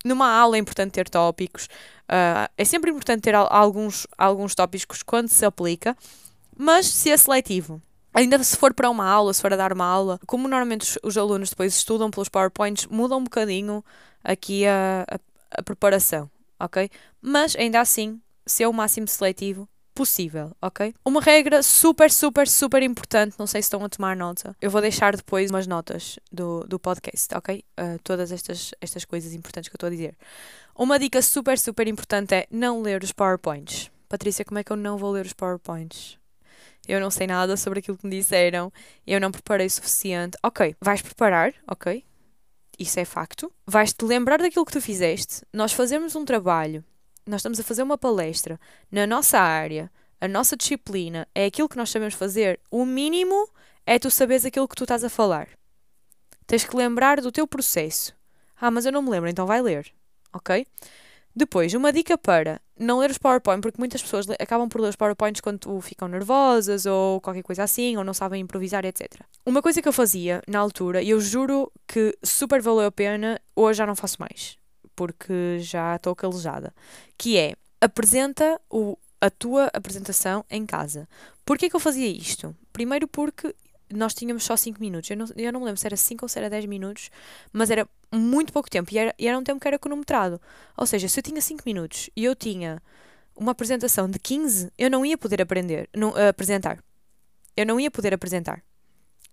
Numa 0.04 0.28
aula 0.28 0.56
é 0.56 0.60
importante 0.60 0.92
ter 0.92 1.08
tópicos. 1.08 1.66
Uh, 2.04 2.48
é 2.56 2.64
sempre 2.64 2.90
importante 2.90 3.22
ter 3.22 3.34
alguns, 3.34 4.06
alguns 4.18 4.54
tópicos 4.54 5.02
quando 5.02 5.28
se 5.28 5.44
aplica, 5.44 5.96
mas 6.56 6.86
ser 6.86 7.18
seletivo. 7.18 7.80
Ainda 8.14 8.42
se 8.42 8.56
for 8.56 8.74
para 8.74 8.90
uma 8.90 9.08
aula, 9.08 9.32
se 9.32 9.40
for 9.40 9.52
a 9.52 9.56
dar 9.56 9.72
uma 9.72 9.86
aula, 9.86 10.18
como 10.26 10.48
normalmente 10.48 10.82
os, 10.82 10.98
os 11.02 11.16
alunos 11.16 11.50
depois 11.50 11.74
estudam 11.74 12.10
pelos 12.10 12.28
PowerPoints, 12.28 12.86
muda 12.86 13.16
um 13.16 13.24
bocadinho 13.24 13.82
aqui 14.22 14.66
a, 14.66 15.06
a, 15.08 15.18
a 15.58 15.62
preparação 15.62 16.30
ok? 16.64 16.88
Mas 17.22 17.54
ainda 17.54 17.80
assim, 17.80 18.20
ser 18.44 18.66
o 18.66 18.72
máximo 18.72 19.06
seletivo 19.06 19.68
possível, 19.94 20.56
ok? 20.60 20.92
Uma 21.04 21.20
regra 21.20 21.62
super, 21.62 22.10
super, 22.10 22.48
super 22.48 22.82
importante, 22.82 23.36
não 23.38 23.46
sei 23.46 23.62
se 23.62 23.66
estão 23.66 23.84
a 23.84 23.88
tomar 23.88 24.16
nota, 24.16 24.56
eu 24.60 24.70
vou 24.70 24.80
deixar 24.80 25.14
depois 25.14 25.50
umas 25.50 25.66
notas 25.66 26.18
do, 26.32 26.64
do 26.66 26.78
podcast, 26.80 27.32
ok? 27.34 27.62
Uh, 27.78 27.98
todas 28.02 28.32
estas, 28.32 28.72
estas 28.80 29.04
coisas 29.04 29.34
importantes 29.34 29.68
que 29.68 29.74
eu 29.74 29.76
estou 29.76 29.86
a 29.86 29.90
dizer. 29.90 30.16
Uma 30.74 30.98
dica 30.98 31.22
super, 31.22 31.58
super 31.58 31.86
importante 31.86 32.34
é 32.34 32.46
não 32.50 32.82
ler 32.82 33.04
os 33.04 33.12
PowerPoints. 33.12 33.90
Patrícia, 34.08 34.44
como 34.44 34.58
é 34.58 34.64
que 34.64 34.72
eu 34.72 34.76
não 34.76 34.98
vou 34.98 35.12
ler 35.12 35.26
os 35.26 35.32
PowerPoints? 35.32 36.18
Eu 36.88 37.00
não 37.00 37.10
sei 37.10 37.28
nada 37.28 37.56
sobre 37.56 37.78
aquilo 37.78 37.96
que 37.96 38.06
me 38.06 38.16
disseram, 38.16 38.72
eu 39.06 39.20
não 39.20 39.30
preparei 39.30 39.66
o 39.66 39.70
suficiente. 39.70 40.36
Ok, 40.42 40.74
vais 40.80 41.00
preparar, 41.00 41.54
ok? 41.68 42.04
isso 42.78 42.98
é 42.98 43.04
facto. 43.04 43.52
Vais-te 43.66 44.04
lembrar 44.04 44.38
daquilo 44.38 44.64
que 44.64 44.72
tu 44.72 44.80
fizeste. 44.80 45.44
Nós 45.52 45.72
fazemos 45.72 46.16
um 46.16 46.24
trabalho, 46.24 46.84
nós 47.26 47.40
estamos 47.40 47.60
a 47.60 47.62
fazer 47.62 47.82
uma 47.82 47.98
palestra 47.98 48.58
na 48.90 49.06
nossa 49.06 49.38
área, 49.38 49.90
a 50.20 50.28
nossa 50.28 50.56
disciplina 50.56 51.26
é 51.34 51.46
aquilo 51.46 51.68
que 51.68 51.76
nós 51.76 51.90
sabemos 51.90 52.14
fazer. 52.14 52.60
O 52.70 52.86
mínimo 52.86 53.48
é 53.84 53.98
tu 53.98 54.08
saberes 54.08 54.44
aquilo 54.44 54.68
que 54.68 54.76
tu 54.76 54.84
estás 54.84 55.02
a 55.02 55.10
falar. 55.10 55.48
Tens 56.46 56.64
que 56.64 56.76
lembrar 56.76 57.20
do 57.20 57.32
teu 57.32 57.44
processo. 57.44 58.14
Ah, 58.60 58.70
mas 58.70 58.86
eu 58.86 58.92
não 58.92 59.02
me 59.02 59.10
lembro, 59.10 59.28
então 59.28 59.46
vai 59.46 59.60
ler. 59.60 59.92
Ok? 60.32 60.64
Depois, 61.34 61.74
uma 61.74 61.92
dica 61.92 62.16
para 62.16 62.60
não 62.78 62.98
ler 62.98 63.10
os 63.10 63.18
PowerPoint, 63.18 63.62
porque 63.62 63.80
muitas 63.80 64.00
pessoas 64.00 64.28
acabam 64.38 64.68
por 64.68 64.80
ler 64.80 64.90
os 64.90 64.96
PowerPoints 64.96 65.40
quando 65.40 65.80
ficam 65.80 66.06
nervosas 66.06 66.86
ou 66.86 67.20
qualquer 67.20 67.42
coisa 67.42 67.64
assim, 67.64 67.96
ou 67.96 68.04
não 68.04 68.14
sabem 68.14 68.42
improvisar, 68.42 68.84
etc. 68.84 69.22
Uma 69.44 69.60
coisa 69.60 69.82
que 69.82 69.88
eu 69.88 69.92
fazia 69.92 70.40
na 70.46 70.60
altura, 70.60 71.02
e 71.02 71.10
eu 71.10 71.20
juro 71.20 71.72
que 71.88 72.16
super 72.22 72.60
valeu 72.60 72.86
a 72.86 72.92
pena, 72.92 73.40
hoje 73.56 73.78
já 73.78 73.86
não 73.86 73.96
faço 73.96 74.18
mais, 74.20 74.56
porque 74.94 75.58
já 75.60 75.96
estou 75.96 76.14
calejada, 76.14 76.74
que 77.16 77.36
é 77.36 77.54
apresenta 77.80 78.60
o, 78.70 78.96
a 79.20 79.30
tua 79.30 79.70
apresentação 79.72 80.44
em 80.50 80.64
casa. 80.64 81.08
Porquê 81.44 81.68
que 81.68 81.76
eu 81.76 81.80
fazia 81.80 82.08
isto? 82.08 82.54
Primeiro 82.72 83.08
porque 83.08 83.54
nós 83.92 84.14
tínhamos 84.14 84.44
só 84.44 84.56
5 84.56 84.80
minutos. 84.80 85.10
Eu 85.10 85.16
não, 85.16 85.26
eu 85.36 85.52
não 85.52 85.60
me 85.60 85.66
lembro 85.66 85.80
se 85.80 85.86
era 85.86 85.96
5 85.96 86.24
ou 86.24 86.28
se 86.28 86.38
era 86.38 86.48
10 86.48 86.66
minutos, 86.66 87.10
mas 87.52 87.70
era 87.70 87.86
muito 88.10 88.52
pouco 88.52 88.70
tempo 88.70 88.92
e 88.92 88.98
era, 88.98 89.14
e 89.18 89.28
era 89.28 89.38
um 89.38 89.44
tempo 89.44 89.60
que 89.60 89.68
era 89.68 89.78
cronometrado. 89.78 90.40
Ou 90.76 90.86
seja, 90.86 91.08
se 91.08 91.18
eu 91.18 91.22
tinha 91.22 91.40
5 91.40 91.62
minutos 91.66 92.10
e 92.16 92.24
eu 92.24 92.34
tinha 92.34 92.82
uma 93.36 93.52
apresentação 93.52 94.08
de 94.08 94.18
15, 94.18 94.72
eu 94.78 94.90
não 94.90 95.04
ia 95.04 95.16
poder 95.16 95.40
aprender, 95.40 95.88
não, 95.94 96.10
uh, 96.10 96.28
apresentar. 96.28 96.82
Eu 97.56 97.66
não 97.66 97.78
ia 97.78 97.90
poder 97.90 98.14
apresentar. 98.14 98.62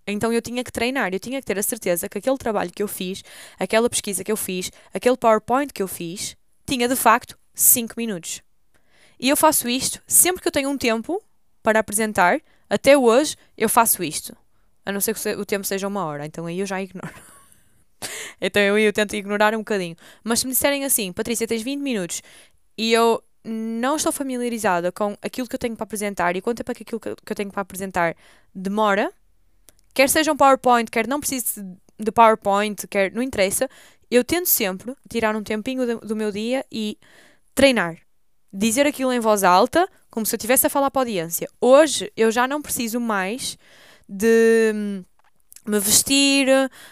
Então 0.10 0.32
eu 0.34 0.42
tinha 0.42 0.64
que 0.64 0.72
treinar, 0.72 1.14
eu 1.14 1.20
tinha 1.20 1.40
que 1.40 1.46
ter 1.46 1.58
a 1.58 1.64
certeza 1.64 2.10
que 2.10 2.18
aquele 2.18 2.38
trabalho 2.38 2.72
que 2.72 2.82
eu 2.82 2.88
fiz, 2.88 3.24
aquela 3.60 3.90
pesquisa 3.90 4.24
que 4.24 4.32
eu 4.32 4.38
fiz, 4.38 4.72
aquele 4.94 5.18
PowerPoint 5.18 5.74
que 5.74 5.82
eu 5.82 5.88
fiz, 5.88 6.36
tinha 6.66 6.88
de 6.88 6.96
facto 6.96 7.38
5 7.54 7.94
minutos. 7.98 8.42
E 9.20 9.30
eu 9.30 9.36
faço 9.36 9.68
isto 9.68 10.02
sempre 10.08 10.42
que 10.42 10.48
eu 10.48 10.52
tenho 10.52 10.70
um 10.70 10.78
tempo 10.78 11.22
para 11.62 11.80
apresentar. 11.80 12.40
Até 12.70 12.98
hoje 12.98 13.36
eu 13.58 13.68
faço 13.68 14.04
isto. 14.04 14.36
A 14.86 14.92
não 14.92 15.02
ser 15.02 15.14
que 15.14 15.30
o 15.30 15.46
tempo 15.46 15.66
seja 15.66 15.88
uma 15.88 16.06
hora, 16.06 16.26
então 16.26 16.46
aí 16.46 16.60
eu 16.60 16.66
já 16.66 16.80
ignoro. 16.82 17.14
então 18.40 18.62
eu, 18.62 18.78
eu 18.80 18.94
tento 18.94 19.16
ignorar 19.16 19.54
um 19.54 19.60
bocadinho. 19.60 19.96
Mas 20.24 20.40
se 20.40 20.46
me 20.46 20.54
disserem 20.54 20.86
assim, 20.86 21.12
Patrícia, 21.12 21.48
tens 21.48 21.62
20 21.62 21.82
minutos 21.82 22.22
e 22.78 22.94
eu 22.94 23.22
não 23.44 23.96
estou 23.96 24.12
familiarizada 24.12 24.92
com 24.92 25.18
aquilo 25.22 25.48
que 25.48 25.56
eu 25.56 25.60
tenho 25.60 25.76
para 25.76 25.84
apresentar 25.84 26.36
e 26.36 26.42
quanto 26.42 26.58
tempo 26.58 26.72
é 26.72 26.76
que 26.76 26.84
aquilo 26.84 27.00
que 27.00 27.10
eu 27.10 27.36
tenho 27.36 27.52
para 27.52 27.62
apresentar 27.62 28.16
demora, 28.54 29.12
quer 29.94 30.10
seja 30.10 30.32
um 30.32 30.38
PowerPoint, 30.38 30.90
quer 30.90 31.08
não 31.08 31.20
precise 31.20 31.66
de 31.98 32.12
PowerPoint, 32.12 32.88
quer 32.88 33.12
não 33.12 33.22
interessa, 33.22 33.70
eu 34.10 34.24
tento 34.24 34.48
sempre 34.48 34.96
tirar 35.10 35.36
um 35.36 35.44
tempinho 35.44 36.00
do, 36.00 36.16
meu 36.16 36.32
dia 36.32 36.66
e 36.72 36.98
treinar. 37.54 37.98
Dizer 38.52 38.88
aquilo 38.88 39.14
em 39.14 39.20
voz 39.20 39.44
alta, 39.44 39.88
como 40.10 40.26
se 40.26 40.34
eu 40.34 40.38
estivesse 40.38 40.66
a 40.66 40.70
falar 40.70 40.90
para 40.90 41.02
a 41.02 41.04
audiência. 41.04 41.48
Hoje 41.62 42.12
eu 42.18 42.32
já 42.32 42.48
não 42.48 42.62
preciso 42.62 43.00
mais 43.00 43.58
de 44.08 44.72
hum, 44.74 45.04
me 45.70 45.80
vestir, 45.80 46.48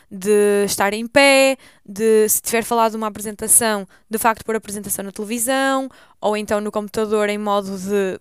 de 0.09 0.65
estar 0.65 0.93
em 0.93 1.07
pé, 1.07 1.57
de 1.85 2.27
se 2.29 2.41
tiver 2.41 2.63
falado 2.63 2.95
uma 2.95 3.07
apresentação, 3.07 3.87
de 4.09 4.17
facto 4.17 4.45
pôr 4.45 4.55
a 4.55 4.57
apresentação 4.57 5.03
na 5.03 5.11
televisão, 5.11 5.89
ou 6.21 6.37
então 6.37 6.61
no 6.61 6.71
computador 6.71 7.29
em 7.29 7.37
modo 7.37 7.77
de 7.77 8.19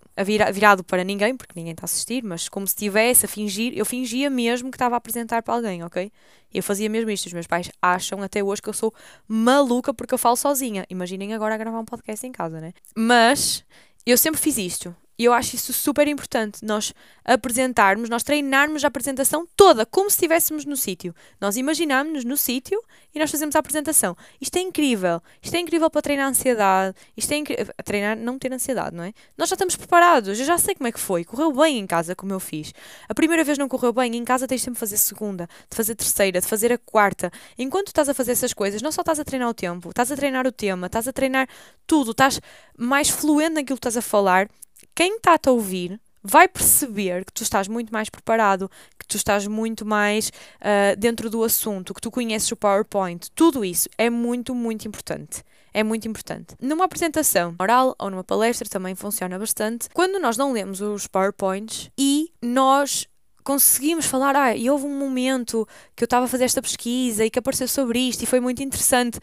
virado 0.52 0.82
para 0.82 1.04
ninguém, 1.04 1.36
porque 1.36 1.52
ninguém 1.56 1.72
está 1.72 1.84
a 1.84 1.86
assistir, 1.86 2.22
mas 2.22 2.48
como 2.48 2.66
se 2.66 2.72
estivesse 2.72 3.26
a 3.26 3.28
fingir, 3.28 3.72
eu 3.76 3.84
fingia 3.84 4.30
mesmo 4.30 4.70
que 4.70 4.76
estava 4.76 4.96
a 4.96 4.98
apresentar 4.98 5.42
para 5.42 5.54
alguém, 5.54 5.82
ok? 5.84 6.10
Eu 6.52 6.62
fazia 6.62 6.88
mesmo 6.88 7.10
isto. 7.10 7.26
Os 7.26 7.32
meus 7.32 7.46
pais 7.46 7.70
acham 7.82 8.22
até 8.22 8.42
hoje 8.42 8.62
que 8.62 8.68
eu 8.68 8.72
sou 8.72 8.94
maluca 9.28 9.92
porque 9.92 10.14
eu 10.14 10.18
falo 10.18 10.36
sozinha. 10.36 10.86
Imaginem 10.88 11.34
agora 11.34 11.54
a 11.54 11.58
gravar 11.58 11.78
um 11.78 11.84
podcast 11.84 12.26
em 12.26 12.32
casa, 12.32 12.60
né? 12.60 12.72
Mas 12.96 13.64
eu 14.06 14.16
sempre 14.16 14.40
fiz 14.40 14.56
isto. 14.56 14.94
E 15.18 15.24
eu 15.24 15.32
acho 15.32 15.56
isso 15.56 15.72
super 15.72 16.06
importante, 16.08 16.64
nós 16.64 16.92
apresentarmos, 17.24 18.08
nós 18.08 18.22
treinarmos 18.22 18.84
a 18.84 18.88
apresentação 18.88 19.46
toda, 19.56 19.86
como 19.86 20.10
se 20.10 20.16
estivéssemos 20.16 20.64
no 20.64 20.76
sítio. 20.76 21.14
Nós 21.40 21.56
imaginamos-nos 21.56 22.24
no 22.24 22.36
sítio 22.36 22.80
e 23.14 23.18
nós 23.18 23.30
fazemos 23.30 23.56
a 23.56 23.58
apresentação. 23.58 24.16
Isto 24.40 24.56
é 24.56 24.60
incrível. 24.60 25.22
Isto 25.42 25.54
é 25.56 25.60
incrível 25.60 25.90
para 25.90 26.02
treinar 26.02 26.26
a 26.26 26.28
ansiedade. 26.30 26.94
Isto 27.16 27.32
é 27.32 27.36
incrível. 27.36 27.74
Treinar, 27.84 28.16
não 28.16 28.38
ter 28.38 28.52
ansiedade, 28.52 28.94
não 28.94 29.04
é? 29.04 29.12
Nós 29.36 29.48
já 29.48 29.54
estamos 29.54 29.74
preparados. 29.74 30.38
Eu 30.38 30.44
já 30.44 30.58
sei 30.58 30.74
como 30.74 30.86
é 30.86 30.92
que 30.92 31.00
foi. 31.00 31.24
Correu 31.24 31.52
bem 31.52 31.78
em 31.78 31.86
casa, 31.86 32.14
como 32.14 32.32
eu 32.32 32.40
fiz. 32.40 32.72
A 33.08 33.14
primeira 33.14 33.42
vez 33.42 33.56
não 33.58 33.68
correu 33.68 33.92
bem. 33.92 34.14
Em 34.14 34.24
casa 34.24 34.46
tens 34.46 34.60
sempre 34.60 34.74
de 34.74 34.80
fazer 34.80 34.98
segunda, 34.98 35.48
de 35.68 35.76
fazer 35.76 35.94
terceira, 35.94 36.40
de 36.40 36.46
fazer 36.46 36.72
a 36.72 36.78
quarta. 36.78 37.30
Enquanto 37.58 37.88
estás 37.88 38.08
a 38.08 38.14
fazer 38.14 38.32
essas 38.32 38.52
coisas, 38.52 38.82
não 38.82 38.92
só 38.92 39.00
estás 39.00 39.18
a 39.18 39.24
treinar 39.24 39.48
o 39.48 39.54
tempo, 39.54 39.88
estás 39.88 40.12
a 40.12 40.16
treinar 40.16 40.46
o 40.46 40.52
tema, 40.52 40.86
estás 40.86 41.08
a 41.08 41.12
treinar 41.12 41.48
tudo, 41.86 42.10
estás 42.10 42.40
mais 42.76 43.08
fluente 43.08 43.54
naquilo 43.54 43.76
que 43.76 43.80
estás 43.80 43.96
a 43.96 44.02
falar 44.02 44.48
quem 44.94 45.16
está-te 45.16 45.48
a 45.48 45.52
ouvir 45.52 46.00
vai 46.22 46.48
perceber 46.48 47.24
que 47.24 47.32
tu 47.32 47.42
estás 47.42 47.68
muito 47.68 47.92
mais 47.92 48.10
preparado, 48.10 48.68
que 48.98 49.06
tu 49.06 49.16
estás 49.16 49.46
muito 49.46 49.86
mais 49.86 50.28
uh, 50.28 50.96
dentro 50.98 51.30
do 51.30 51.44
assunto, 51.44 51.94
que 51.94 52.00
tu 52.00 52.10
conheces 52.10 52.50
o 52.50 52.56
PowerPoint. 52.56 53.30
Tudo 53.32 53.64
isso 53.64 53.88
é 53.96 54.10
muito, 54.10 54.54
muito 54.54 54.88
importante. 54.88 55.44
É 55.72 55.84
muito 55.84 56.08
importante. 56.08 56.56
Numa 56.60 56.84
apresentação 56.84 57.54
oral 57.60 57.94
ou 57.98 58.10
numa 58.10 58.24
palestra 58.24 58.68
também 58.68 58.94
funciona 58.94 59.38
bastante. 59.38 59.88
Quando 59.92 60.18
nós 60.18 60.36
não 60.36 60.52
lemos 60.52 60.80
os 60.80 61.06
PowerPoints 61.06 61.90
e 61.96 62.32
nós 62.42 63.06
conseguimos 63.44 64.06
falar, 64.06 64.34
ah, 64.34 64.56
e 64.56 64.68
houve 64.68 64.86
um 64.86 64.98
momento 64.98 65.68
que 65.94 66.02
eu 66.02 66.06
estava 66.06 66.24
a 66.24 66.28
fazer 66.28 66.44
esta 66.44 66.60
pesquisa 66.60 67.24
e 67.24 67.30
que 67.30 67.38
apareceu 67.38 67.68
sobre 67.68 68.00
isto 68.00 68.22
e 68.22 68.26
foi 68.26 68.40
muito 68.40 68.60
interessante 68.62 69.20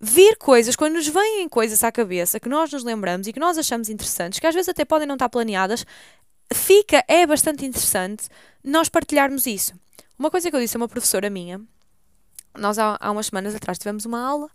vir 0.00 0.36
coisas, 0.36 0.76
quando 0.76 0.94
nos 0.94 1.08
vêm 1.08 1.48
coisas 1.48 1.82
à 1.82 1.90
cabeça 1.90 2.38
que 2.38 2.48
nós 2.48 2.72
nos 2.72 2.84
lembramos 2.84 3.26
e 3.26 3.32
que 3.32 3.40
nós 3.40 3.58
achamos 3.58 3.88
interessantes, 3.88 4.38
que 4.38 4.46
às 4.46 4.54
vezes 4.54 4.68
até 4.68 4.84
podem 4.84 5.06
não 5.06 5.16
estar 5.16 5.28
planeadas, 5.28 5.84
fica, 6.52 7.04
é 7.08 7.26
bastante 7.26 7.64
interessante 7.64 8.28
nós 8.62 8.88
partilharmos 8.88 9.46
isso. 9.46 9.74
Uma 10.18 10.30
coisa 10.30 10.50
que 10.50 10.56
eu 10.56 10.60
disse 10.60 10.76
a 10.76 10.80
uma 10.80 10.88
professora 10.88 11.28
minha, 11.28 11.60
nós 12.56 12.78
há, 12.78 12.96
há 13.00 13.10
umas 13.10 13.26
semanas 13.26 13.54
atrás 13.54 13.78
tivemos 13.78 14.04
uma 14.04 14.20
aula 14.20 14.50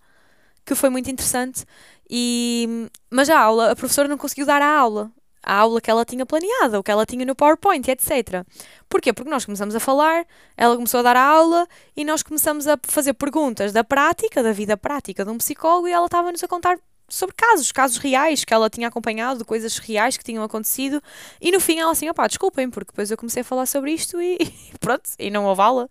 que 0.65 0.75
foi 0.75 0.89
muito 0.89 1.09
interessante, 1.09 1.65
e, 2.09 2.87
mas 3.09 3.29
a 3.29 3.37
aula, 3.37 3.71
a 3.71 3.75
professora 3.75 4.07
não 4.07 4.17
conseguiu 4.17 4.45
dar 4.45 4.61
a 4.61 4.77
aula 4.77 5.11
a 5.43 5.55
aula 5.55 5.81
que 5.81 5.91
ela 5.91 6.05
tinha 6.05 6.25
planeada, 6.25 6.79
o 6.79 6.83
que 6.83 6.91
ela 6.91 7.05
tinha 7.05 7.25
no 7.25 7.35
PowerPoint, 7.35 7.89
etc. 7.89 8.45
Porquê? 8.87 9.11
Porque 9.11 9.29
nós 9.29 9.45
começamos 9.45 9.75
a 9.75 9.79
falar, 9.79 10.25
ela 10.55 10.75
começou 10.75 11.01
a 11.01 11.03
dar 11.03 11.15
a 11.15 11.23
aula 11.23 11.67
e 11.95 12.05
nós 12.05 12.23
começamos 12.23 12.67
a 12.67 12.77
fazer 12.83 13.13
perguntas 13.13 13.71
da 13.71 13.83
prática, 13.83 14.41
da 14.41 14.51
vida 14.51 14.77
prática 14.77 15.25
de 15.25 15.31
um 15.31 15.37
psicólogo 15.37 15.87
e 15.87 15.91
ela 15.91 16.05
estava-nos 16.05 16.43
a 16.43 16.47
contar 16.47 16.77
sobre 17.09 17.35
casos, 17.35 17.71
casos 17.71 17.97
reais 17.97 18.43
que 18.43 18.53
ela 18.53 18.69
tinha 18.69 18.87
acompanhado, 18.87 19.45
coisas 19.45 19.77
reais 19.77 20.17
que 20.17 20.23
tinham 20.23 20.43
acontecido, 20.43 21.01
e 21.39 21.51
no 21.51 21.59
fim 21.59 21.79
ela 21.79 21.91
assim, 21.91 22.09
opá, 22.09 22.27
desculpem, 22.27 22.69
porque 22.69 22.91
depois 22.91 23.11
eu 23.11 23.17
comecei 23.17 23.41
a 23.41 23.43
falar 23.45 23.65
sobre 23.65 23.91
isto 23.91 24.21
e, 24.21 24.37
e 24.41 24.77
pronto, 24.79 25.09
e 25.19 25.29
não 25.29 25.45
houve 25.45 25.61
aula. 25.61 25.87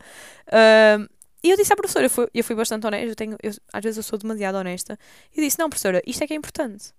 Uh, 0.49 1.09
e 1.45 1.51
eu 1.51 1.57
disse 1.57 1.73
à 1.73 1.77
professora, 1.77 2.07
eu 2.07 2.11
fui, 2.11 2.29
eu 2.33 2.45
fui 2.45 2.55
bastante 2.57 2.87
honesta, 2.87 3.07
eu 3.07 3.17
tenho, 3.17 3.37
eu, 3.43 3.53
às 3.73 3.83
vezes 3.83 3.97
eu 3.99 4.03
sou 4.03 4.19
demasiado 4.19 4.57
honesta, 4.57 4.99
e 5.37 5.41
disse, 5.41 5.59
não 5.59 5.69
professora, 5.69 6.03
isto 6.07 6.23
é 6.23 6.27
que 6.27 6.33
é 6.33 6.37
importante. 6.37 6.93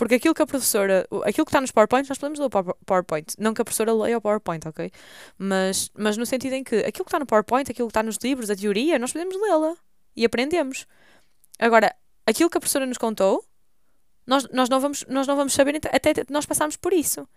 Porque 0.00 0.14
aquilo 0.14 0.32
que 0.32 0.40
a 0.40 0.46
professora, 0.46 1.06
aquilo 1.26 1.44
que 1.44 1.50
está 1.50 1.60
nos 1.60 1.70
PowerPoints, 1.72 2.08
nós 2.08 2.16
podemos 2.16 2.38
ler 2.38 2.46
o 2.46 2.74
PowerPoint. 2.86 3.34
Não 3.38 3.52
que 3.52 3.60
a 3.60 3.64
professora 3.66 3.92
leia 3.92 4.16
o 4.16 4.20
PowerPoint, 4.22 4.66
ok? 4.66 4.90
Mas, 5.36 5.90
mas 5.94 6.16
no 6.16 6.24
sentido 6.24 6.54
em 6.54 6.64
que 6.64 6.76
aquilo 6.76 7.04
que 7.04 7.10
está 7.10 7.18
no 7.18 7.26
PowerPoint, 7.26 7.70
aquilo 7.70 7.86
que 7.86 7.90
está 7.90 8.02
nos 8.02 8.16
livros, 8.16 8.48
a 8.48 8.56
teoria, 8.56 8.98
nós 8.98 9.12
podemos 9.12 9.36
lê-la 9.38 9.76
e 10.16 10.24
aprendemos. 10.24 10.86
Agora, 11.58 11.94
aquilo 12.26 12.48
que 12.48 12.56
a 12.56 12.60
professora 12.60 12.86
nos 12.86 12.96
contou, 12.96 13.44
nós, 14.26 14.48
nós, 14.50 14.70
não, 14.70 14.80
vamos, 14.80 15.04
nós 15.06 15.26
não 15.26 15.36
vamos 15.36 15.52
saber 15.52 15.78
até 15.92 16.14
nós 16.30 16.46
passarmos 16.46 16.78
por 16.78 16.94
isso. 16.94 17.28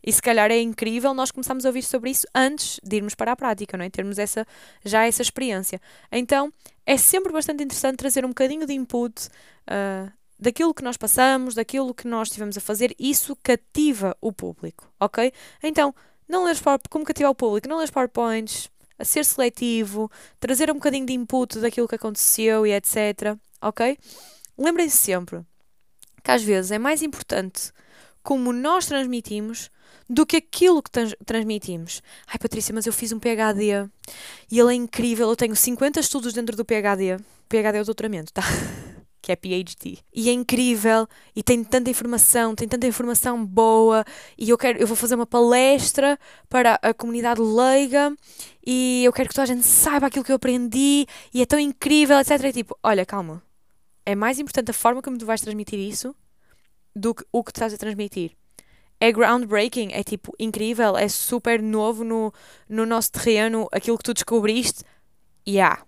E 0.00 0.12
se 0.12 0.22
calhar 0.22 0.52
é 0.52 0.60
incrível 0.60 1.12
nós 1.12 1.32
começarmos 1.32 1.66
a 1.66 1.68
ouvir 1.68 1.82
sobre 1.82 2.10
isso 2.10 2.28
antes 2.32 2.78
de 2.80 2.94
irmos 2.94 3.16
para 3.16 3.32
a 3.32 3.36
prática, 3.36 3.76
não 3.76 3.84
é? 3.84 3.90
Termos 3.90 4.20
essa, 4.20 4.46
já 4.84 5.04
essa 5.04 5.20
experiência. 5.20 5.80
Então, 6.12 6.52
é 6.86 6.96
sempre 6.96 7.32
bastante 7.32 7.64
interessante 7.64 7.96
trazer 7.96 8.24
um 8.24 8.28
bocadinho 8.28 8.68
de 8.68 8.72
input 8.72 9.26
uh, 9.66 10.17
daquilo 10.38 10.74
que 10.74 10.82
nós 10.82 10.96
passamos, 10.96 11.54
daquilo 11.54 11.94
que 11.94 12.06
nós 12.06 12.28
estivemos 12.28 12.56
a 12.56 12.60
fazer. 12.60 12.94
Isso 12.98 13.36
cativa 13.42 14.16
o 14.20 14.32
público, 14.32 14.90
ok? 15.00 15.32
Então, 15.62 15.94
não 16.28 16.44
ler 16.44 16.56
como 16.90 17.04
cativar 17.04 17.30
o 17.30 17.34
público? 17.34 17.68
Não 17.68 17.78
ler 17.78 17.90
PowerPoints, 17.90 18.70
a 18.98 19.04
ser 19.04 19.24
seletivo, 19.24 20.10
trazer 20.40 20.70
um 20.70 20.74
bocadinho 20.74 21.06
de 21.06 21.12
input 21.12 21.58
daquilo 21.58 21.88
que 21.88 21.94
aconteceu 21.94 22.66
e 22.66 22.72
etc. 22.72 23.36
Ok? 23.62 23.96
Lembrem-se 24.56 24.96
sempre 24.96 25.42
que 26.22 26.30
às 26.30 26.42
vezes 26.42 26.72
é 26.72 26.78
mais 26.78 27.02
importante 27.02 27.72
como 28.22 28.52
nós 28.52 28.86
transmitimos 28.86 29.70
do 30.08 30.26
que 30.26 30.36
aquilo 30.36 30.82
que 30.82 30.90
trans 30.90 31.14
transmitimos. 31.24 32.02
Ai 32.26 32.38
Patrícia, 32.38 32.74
mas 32.74 32.86
eu 32.86 32.92
fiz 32.92 33.12
um 33.12 33.18
PHD 33.18 33.88
e 34.50 34.58
ele 34.58 34.72
é 34.72 34.74
incrível, 34.74 35.28
eu 35.28 35.36
tenho 35.36 35.54
50 35.54 36.00
estudos 36.00 36.32
dentro 36.32 36.56
do 36.56 36.64
PHD. 36.64 37.18
PHD 37.48 37.78
é 37.78 37.80
o 37.82 37.84
doutoramento, 37.84 38.32
tá? 38.32 38.42
que 39.20 39.32
é 39.32 39.36
PhD. 39.36 39.98
E 40.14 40.28
é 40.28 40.32
incrível 40.32 41.06
e 41.34 41.42
tem 41.42 41.62
tanta 41.64 41.90
informação, 41.90 42.54
tem 42.54 42.68
tanta 42.68 42.86
informação 42.86 43.44
boa 43.44 44.04
e 44.36 44.50
eu 44.50 44.58
quero, 44.58 44.78
eu 44.78 44.86
vou 44.86 44.96
fazer 44.96 45.14
uma 45.14 45.26
palestra 45.26 46.18
para 46.48 46.78
a 46.82 46.94
comunidade 46.94 47.40
leiga 47.40 48.14
e 48.64 49.02
eu 49.04 49.12
quero 49.12 49.28
que 49.28 49.34
toda 49.34 49.44
a 49.44 49.54
gente 49.54 49.64
saiba 49.64 50.06
aquilo 50.06 50.24
que 50.24 50.32
eu 50.32 50.36
aprendi 50.36 51.06
e 51.32 51.42
é 51.42 51.46
tão 51.46 51.58
incrível, 51.58 52.18
etc. 52.18 52.42
E 52.44 52.52
tipo, 52.52 52.78
olha, 52.82 53.04
calma. 53.04 53.42
É 54.06 54.14
mais 54.14 54.38
importante 54.38 54.70
a 54.70 54.74
forma 54.74 55.02
como 55.02 55.18
tu 55.18 55.26
vais 55.26 55.40
transmitir 55.40 55.78
isso 55.78 56.14
do 56.96 57.14
que 57.14 57.24
o 57.30 57.44
que 57.44 57.52
tu 57.52 57.56
estás 57.56 57.74
a 57.74 57.76
transmitir. 57.76 58.32
É 59.00 59.12
groundbreaking, 59.12 59.92
é 59.92 60.02
tipo 60.02 60.34
incrível, 60.38 60.96
é 60.96 61.08
super 61.08 61.62
novo 61.62 62.02
no, 62.02 62.32
no 62.68 62.84
nosso 62.86 63.12
terreno, 63.12 63.68
aquilo 63.70 63.98
que 63.98 64.02
tu 64.02 64.14
descobriste. 64.14 64.82
E 65.46 65.52
yeah, 65.52 65.84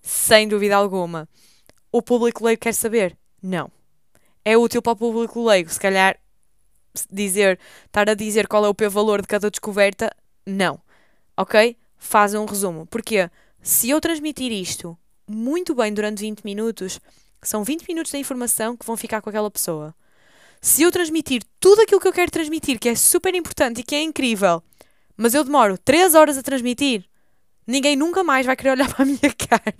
sem 0.00 0.48
dúvida 0.48 0.76
alguma 0.76 1.28
o 1.90 2.02
público 2.02 2.44
leigo 2.44 2.60
quer 2.60 2.74
saber? 2.74 3.16
Não. 3.42 3.70
É 4.44 4.56
útil 4.56 4.80
para 4.80 4.92
o 4.92 4.96
público 4.96 5.44
leigo, 5.44 5.70
se 5.70 5.80
calhar, 5.80 6.18
dizer, 7.10 7.58
estar 7.84 8.08
a 8.08 8.14
dizer 8.14 8.46
qual 8.46 8.64
é 8.64 8.68
o 8.68 8.74
P-valor 8.74 9.22
de 9.22 9.28
cada 9.28 9.50
descoberta? 9.50 10.14
Não. 10.46 10.80
Ok? 11.36 11.76
Faz 11.98 12.34
um 12.34 12.44
resumo. 12.44 12.86
Porque 12.86 13.30
se 13.62 13.90
eu 13.90 14.00
transmitir 14.00 14.52
isto 14.52 14.96
muito 15.28 15.74
bem 15.74 15.92
durante 15.92 16.20
20 16.20 16.42
minutos, 16.44 17.00
são 17.42 17.64
20 17.64 17.86
minutos 17.88 18.12
de 18.12 18.18
informação 18.18 18.76
que 18.76 18.86
vão 18.86 18.96
ficar 18.96 19.20
com 19.20 19.28
aquela 19.28 19.50
pessoa. 19.50 19.94
Se 20.60 20.82
eu 20.82 20.90
transmitir 20.90 21.42
tudo 21.60 21.82
aquilo 21.82 22.00
que 22.00 22.08
eu 22.08 22.12
quero 22.12 22.30
transmitir, 22.30 22.78
que 22.78 22.88
é 22.88 22.94
super 22.94 23.34
importante 23.34 23.80
e 23.80 23.84
que 23.84 23.94
é 23.94 24.02
incrível, 24.02 24.62
mas 25.16 25.34
eu 25.34 25.44
demoro 25.44 25.78
3 25.78 26.14
horas 26.14 26.38
a 26.38 26.42
transmitir, 26.42 27.04
ninguém 27.66 27.96
nunca 27.96 28.22
mais 28.24 28.46
vai 28.46 28.56
querer 28.56 28.70
olhar 28.70 28.88
para 28.92 29.02
a 29.02 29.06
minha 29.06 29.34
cara. 29.36 29.74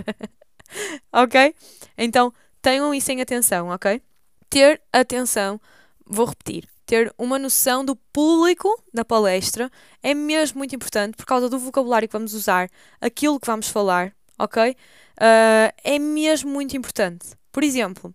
ok? 1.12 1.54
Então 1.96 2.32
tenham 2.60 2.94
isso 2.94 3.10
em 3.12 3.20
atenção, 3.20 3.68
ok? 3.68 4.00
Ter 4.48 4.80
atenção, 4.92 5.60
vou 6.04 6.26
repetir, 6.26 6.68
ter 6.84 7.12
uma 7.18 7.38
noção 7.38 7.84
do 7.84 7.96
público 7.96 8.68
da 8.94 9.04
palestra 9.04 9.70
é 10.02 10.14
mesmo 10.14 10.58
muito 10.58 10.74
importante 10.74 11.16
por 11.16 11.26
causa 11.26 11.48
do 11.48 11.58
vocabulário 11.58 12.08
que 12.08 12.12
vamos 12.12 12.32
usar, 12.32 12.70
aquilo 13.00 13.40
que 13.40 13.46
vamos 13.46 13.68
falar, 13.68 14.14
ok? 14.38 14.70
Uh, 14.70 15.72
é 15.82 15.98
mesmo 15.98 16.50
muito 16.50 16.76
importante. 16.76 17.30
Por 17.50 17.64
exemplo, 17.64 18.14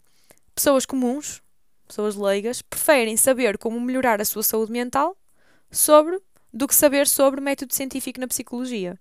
pessoas 0.55 0.85
comuns, 0.85 1.41
pessoas 1.87 2.15
leigas, 2.15 2.61
preferem 2.61 3.17
saber 3.17 3.57
como 3.57 3.79
melhorar 3.79 4.21
a 4.21 4.25
sua 4.25 4.43
saúde 4.43 4.71
mental 4.71 5.17
sobre 5.69 6.19
do 6.53 6.67
que 6.67 6.75
saber 6.75 7.07
sobre 7.07 7.41
método 7.41 7.73
científico 7.73 8.19
na 8.19 8.27
psicologia. 8.27 8.99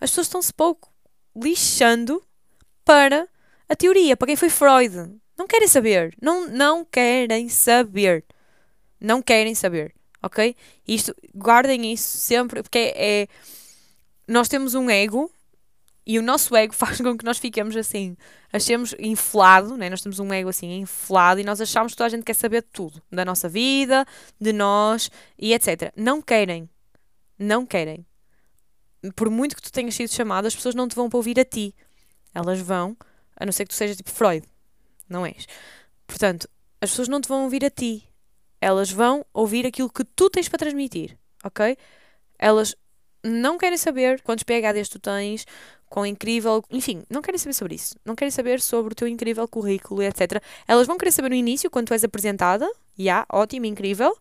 As 0.00 0.10
pessoas 0.10 0.26
estão-se 0.26 0.52
pouco 0.52 0.92
lixando 1.34 2.22
para 2.88 3.28
a 3.68 3.76
teoria, 3.76 4.16
para 4.16 4.28
quem 4.28 4.36
foi 4.36 4.48
Freud. 4.48 5.14
Não 5.36 5.46
querem 5.46 5.68
saber. 5.68 6.16
Não, 6.22 6.48
não 6.48 6.86
querem 6.86 7.46
saber. 7.50 8.24
Não 8.98 9.20
querem 9.20 9.54
saber. 9.54 9.94
Ok? 10.22 10.56
Isto, 10.86 11.14
guardem 11.34 11.92
isso 11.92 12.16
sempre, 12.16 12.62
porque 12.62 12.78
é, 12.78 12.94
é 12.96 13.28
nós 14.26 14.48
temos 14.48 14.74
um 14.74 14.88
ego 14.88 15.30
e 16.06 16.18
o 16.18 16.22
nosso 16.22 16.56
ego 16.56 16.72
faz 16.74 16.98
com 16.98 17.14
que 17.18 17.26
nós 17.26 17.36
fiquemos 17.36 17.76
assim, 17.76 18.16
achemos 18.50 18.94
inflado, 18.98 19.76
né? 19.76 19.90
nós 19.90 20.00
temos 20.00 20.18
um 20.18 20.32
ego 20.32 20.48
assim 20.48 20.80
inflado 20.80 21.40
e 21.40 21.44
nós 21.44 21.60
achamos 21.60 21.92
que 21.92 21.98
toda 21.98 22.06
a 22.06 22.10
gente 22.10 22.24
quer 22.24 22.34
saber 22.34 22.62
tudo 22.62 23.02
da 23.12 23.22
nossa 23.22 23.50
vida, 23.50 24.06
de 24.40 24.50
nós 24.50 25.10
e 25.38 25.52
etc. 25.52 25.92
Não 25.94 26.22
querem. 26.22 26.70
Não 27.38 27.66
querem. 27.66 28.06
Por 29.14 29.28
muito 29.28 29.54
que 29.54 29.62
tu 29.62 29.70
tenhas 29.70 29.94
sido 29.94 30.10
chamado, 30.10 30.46
as 30.46 30.56
pessoas 30.56 30.74
não 30.74 30.88
te 30.88 30.96
vão 30.96 31.10
para 31.10 31.18
ouvir 31.18 31.38
a 31.38 31.44
ti. 31.44 31.74
Elas 32.34 32.60
vão, 32.60 32.96
a 33.36 33.44
não 33.44 33.52
ser 33.52 33.64
que 33.64 33.70
tu 33.70 33.76
sejas 33.76 33.96
tipo 33.96 34.10
Freud, 34.10 34.46
não 35.08 35.24
és? 35.24 35.46
Portanto, 36.06 36.48
as 36.80 36.90
pessoas 36.90 37.08
não 37.08 37.20
te 37.20 37.28
vão 37.28 37.44
ouvir 37.44 37.64
a 37.64 37.70
ti. 37.70 38.04
Elas 38.60 38.90
vão 38.90 39.24
ouvir 39.32 39.66
aquilo 39.66 39.90
que 39.90 40.04
tu 40.04 40.28
tens 40.28 40.48
para 40.48 40.58
transmitir, 40.58 41.16
ok? 41.44 41.76
Elas 42.38 42.74
não 43.22 43.58
querem 43.58 43.78
saber 43.78 44.20
quantos 44.22 44.44
PHDs 44.44 44.88
tu 44.88 44.98
tens, 44.98 45.46
quão 45.88 46.06
incrível. 46.06 46.62
Enfim, 46.70 47.02
não 47.08 47.22
querem 47.22 47.38
saber 47.38 47.54
sobre 47.54 47.74
isso. 47.74 47.96
Não 48.04 48.14
querem 48.14 48.30
saber 48.30 48.60
sobre 48.60 48.92
o 48.92 48.96
teu 48.96 49.08
incrível 49.08 49.46
currículo, 49.48 50.02
etc. 50.02 50.42
Elas 50.66 50.86
vão 50.86 50.96
querer 50.96 51.12
saber 51.12 51.30
no 51.30 51.34
início, 51.34 51.70
quando 51.70 51.88
tu 51.88 51.92
és 51.92 52.04
apresentada. 52.04 52.66
Já, 52.96 53.02
yeah, 53.02 53.26
ótimo, 53.32 53.66
incrível. 53.66 54.16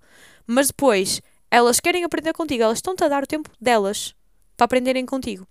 Mas 0.45 0.67
depois, 0.67 1.21
elas 1.49 1.79
querem 1.79 2.03
aprender 2.03 2.33
contigo. 2.33 2.63
Elas 2.63 2.77
estão-te 2.77 3.03
a 3.03 3.07
dar 3.07 3.23
o 3.23 3.27
tempo 3.27 3.49
delas 3.59 4.15
para 4.55 4.65
aprenderem 4.65 5.05
contigo. 5.05 5.47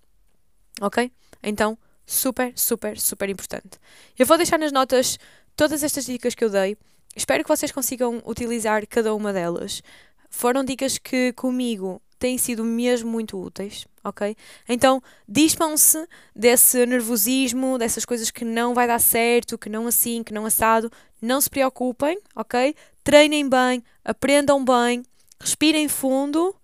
Ok? 0.81 1.11
Então, 1.43 1.77
super, 2.07 2.53
super, 2.55 2.97
super 2.97 3.29
importante. 3.29 3.77
Eu 4.17 4.25
vou 4.25 4.37
deixar 4.37 4.57
nas 4.57 4.71
notas 4.71 5.19
todas 5.55 5.83
estas 5.83 6.05
dicas 6.05 6.33
que 6.33 6.43
eu 6.43 6.49
dei. 6.49 6.77
Espero 7.15 7.43
que 7.43 7.49
vocês 7.49 7.71
consigam 7.71 8.21
utilizar 8.25 8.87
cada 8.87 9.13
uma 9.13 9.33
delas. 9.33 9.83
Foram 10.29 10.63
dicas 10.63 10.97
que 10.97 11.33
comigo 11.33 12.01
têm 12.17 12.37
sido 12.37 12.63
mesmo 12.63 13.11
muito 13.11 13.39
úteis, 13.39 13.85
ok? 14.03 14.35
Então, 14.67 15.01
dispam-se 15.27 16.07
desse 16.35 16.85
nervosismo, 16.85 17.77
dessas 17.77 18.05
coisas 18.05 18.31
que 18.31 18.45
não 18.45 18.73
vai 18.73 18.87
dar 18.87 18.99
certo, 18.99 19.57
que 19.57 19.69
não 19.69 19.85
assim, 19.85 20.23
que 20.23 20.33
não 20.33 20.45
assado. 20.45 20.91
Não 21.21 21.41
se 21.41 21.49
preocupem, 21.49 22.19
ok? 22.35 22.75
Treinem 23.03 23.47
bem, 23.47 23.83
aprendam 24.03 24.63
bem, 24.63 25.03
respirem 25.39 25.87
fundo 25.87 26.55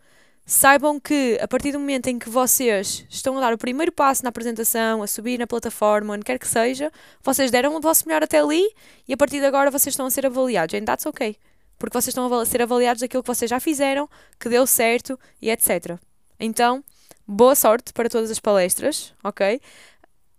saibam 0.46 1.00
que 1.00 1.38
a 1.42 1.48
partir 1.48 1.72
do 1.72 1.80
momento 1.80 2.08
em 2.08 2.20
que 2.20 2.30
vocês 2.30 3.06
estão 3.10 3.38
a 3.38 3.42
dar 3.42 3.54
o 3.54 3.58
primeiro 3.58 3.92
passo 3.92 4.24
na 4.24 4.30
apresentação, 4.30 5.02
a 5.02 5.08
subir 5.08 5.38
na 5.38 5.48
plataforma, 5.48 6.14
onde 6.14 6.26
quer 6.26 6.38
que 6.38 6.48
seja, 6.48 6.92
vocês 7.22 7.50
deram 7.50 7.76
o 7.76 7.82
vosso 7.82 8.08
melhor 8.08 8.24
até 8.24 8.40
ali 8.40 8.64
e 9.08 9.14
a 9.14 9.18
partir 9.18 9.40
de 9.40 9.46
agora 9.46 9.72
vocês 9.72 9.94
estão 9.94 10.06
a 10.06 10.12
ser 10.12 10.26
avaliados. 10.26 10.76
And 10.76 10.86
that's 10.86 11.06
ok. 11.06 11.38
Porque 11.80 11.94
vocês 11.94 12.10
estão 12.10 12.32
a 12.34 12.46
ser 12.46 12.62
avaliados 12.62 13.02
daquilo 13.02 13.24
que 13.24 13.28
vocês 13.28 13.50
já 13.50 13.60
fizeram, 13.60 14.10
que 14.40 14.50
deu 14.50 14.68
certo 14.68 15.20
e 15.42 15.50
etc. 15.50 15.98
Então, 16.40 16.84
boa 17.28 17.56
sorte 17.56 17.94
para 17.94 18.10
todas 18.10 18.30
as 18.30 18.40
palestras, 18.40 19.14
ok? 19.24 19.62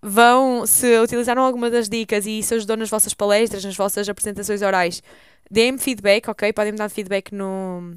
Vão, 0.02 0.66
se 0.66 0.98
utilizaram 0.98 1.42
alguma 1.42 1.70
das 1.70 1.88
dicas 1.88 2.26
e 2.26 2.38
isso 2.38 2.54
ajudou 2.54 2.76
nas 2.76 2.90
vossas 2.90 3.14
palestras, 3.14 3.64
nas 3.64 3.74
vossas 3.74 4.06
apresentações 4.06 4.60
orais, 4.60 5.02
deem-me 5.50 5.78
feedback, 5.78 6.28
ok? 6.28 6.52
Podem-me 6.52 6.76
dar 6.78 6.90
feedback 6.90 7.34
no, 7.34 7.96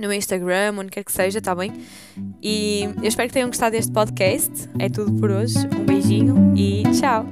no 0.00 0.08
meu 0.08 0.16
Instagram, 0.16 0.74
onde 0.78 0.90
quer 0.90 1.04
que 1.04 1.12
seja, 1.12 1.40
tá 1.40 1.54
bem? 1.54 1.72
E 2.42 2.84
eu 3.02 3.08
espero 3.08 3.28
que 3.28 3.34
tenham 3.34 3.48
gostado 3.48 3.72
deste 3.72 3.92
podcast. 3.92 4.68
É 4.78 4.88
tudo 4.88 5.12
por 5.20 5.30
hoje. 5.30 5.58
Um 5.78 5.84
beijinho 5.84 6.54
e 6.56 6.82
tchau! 6.98 7.26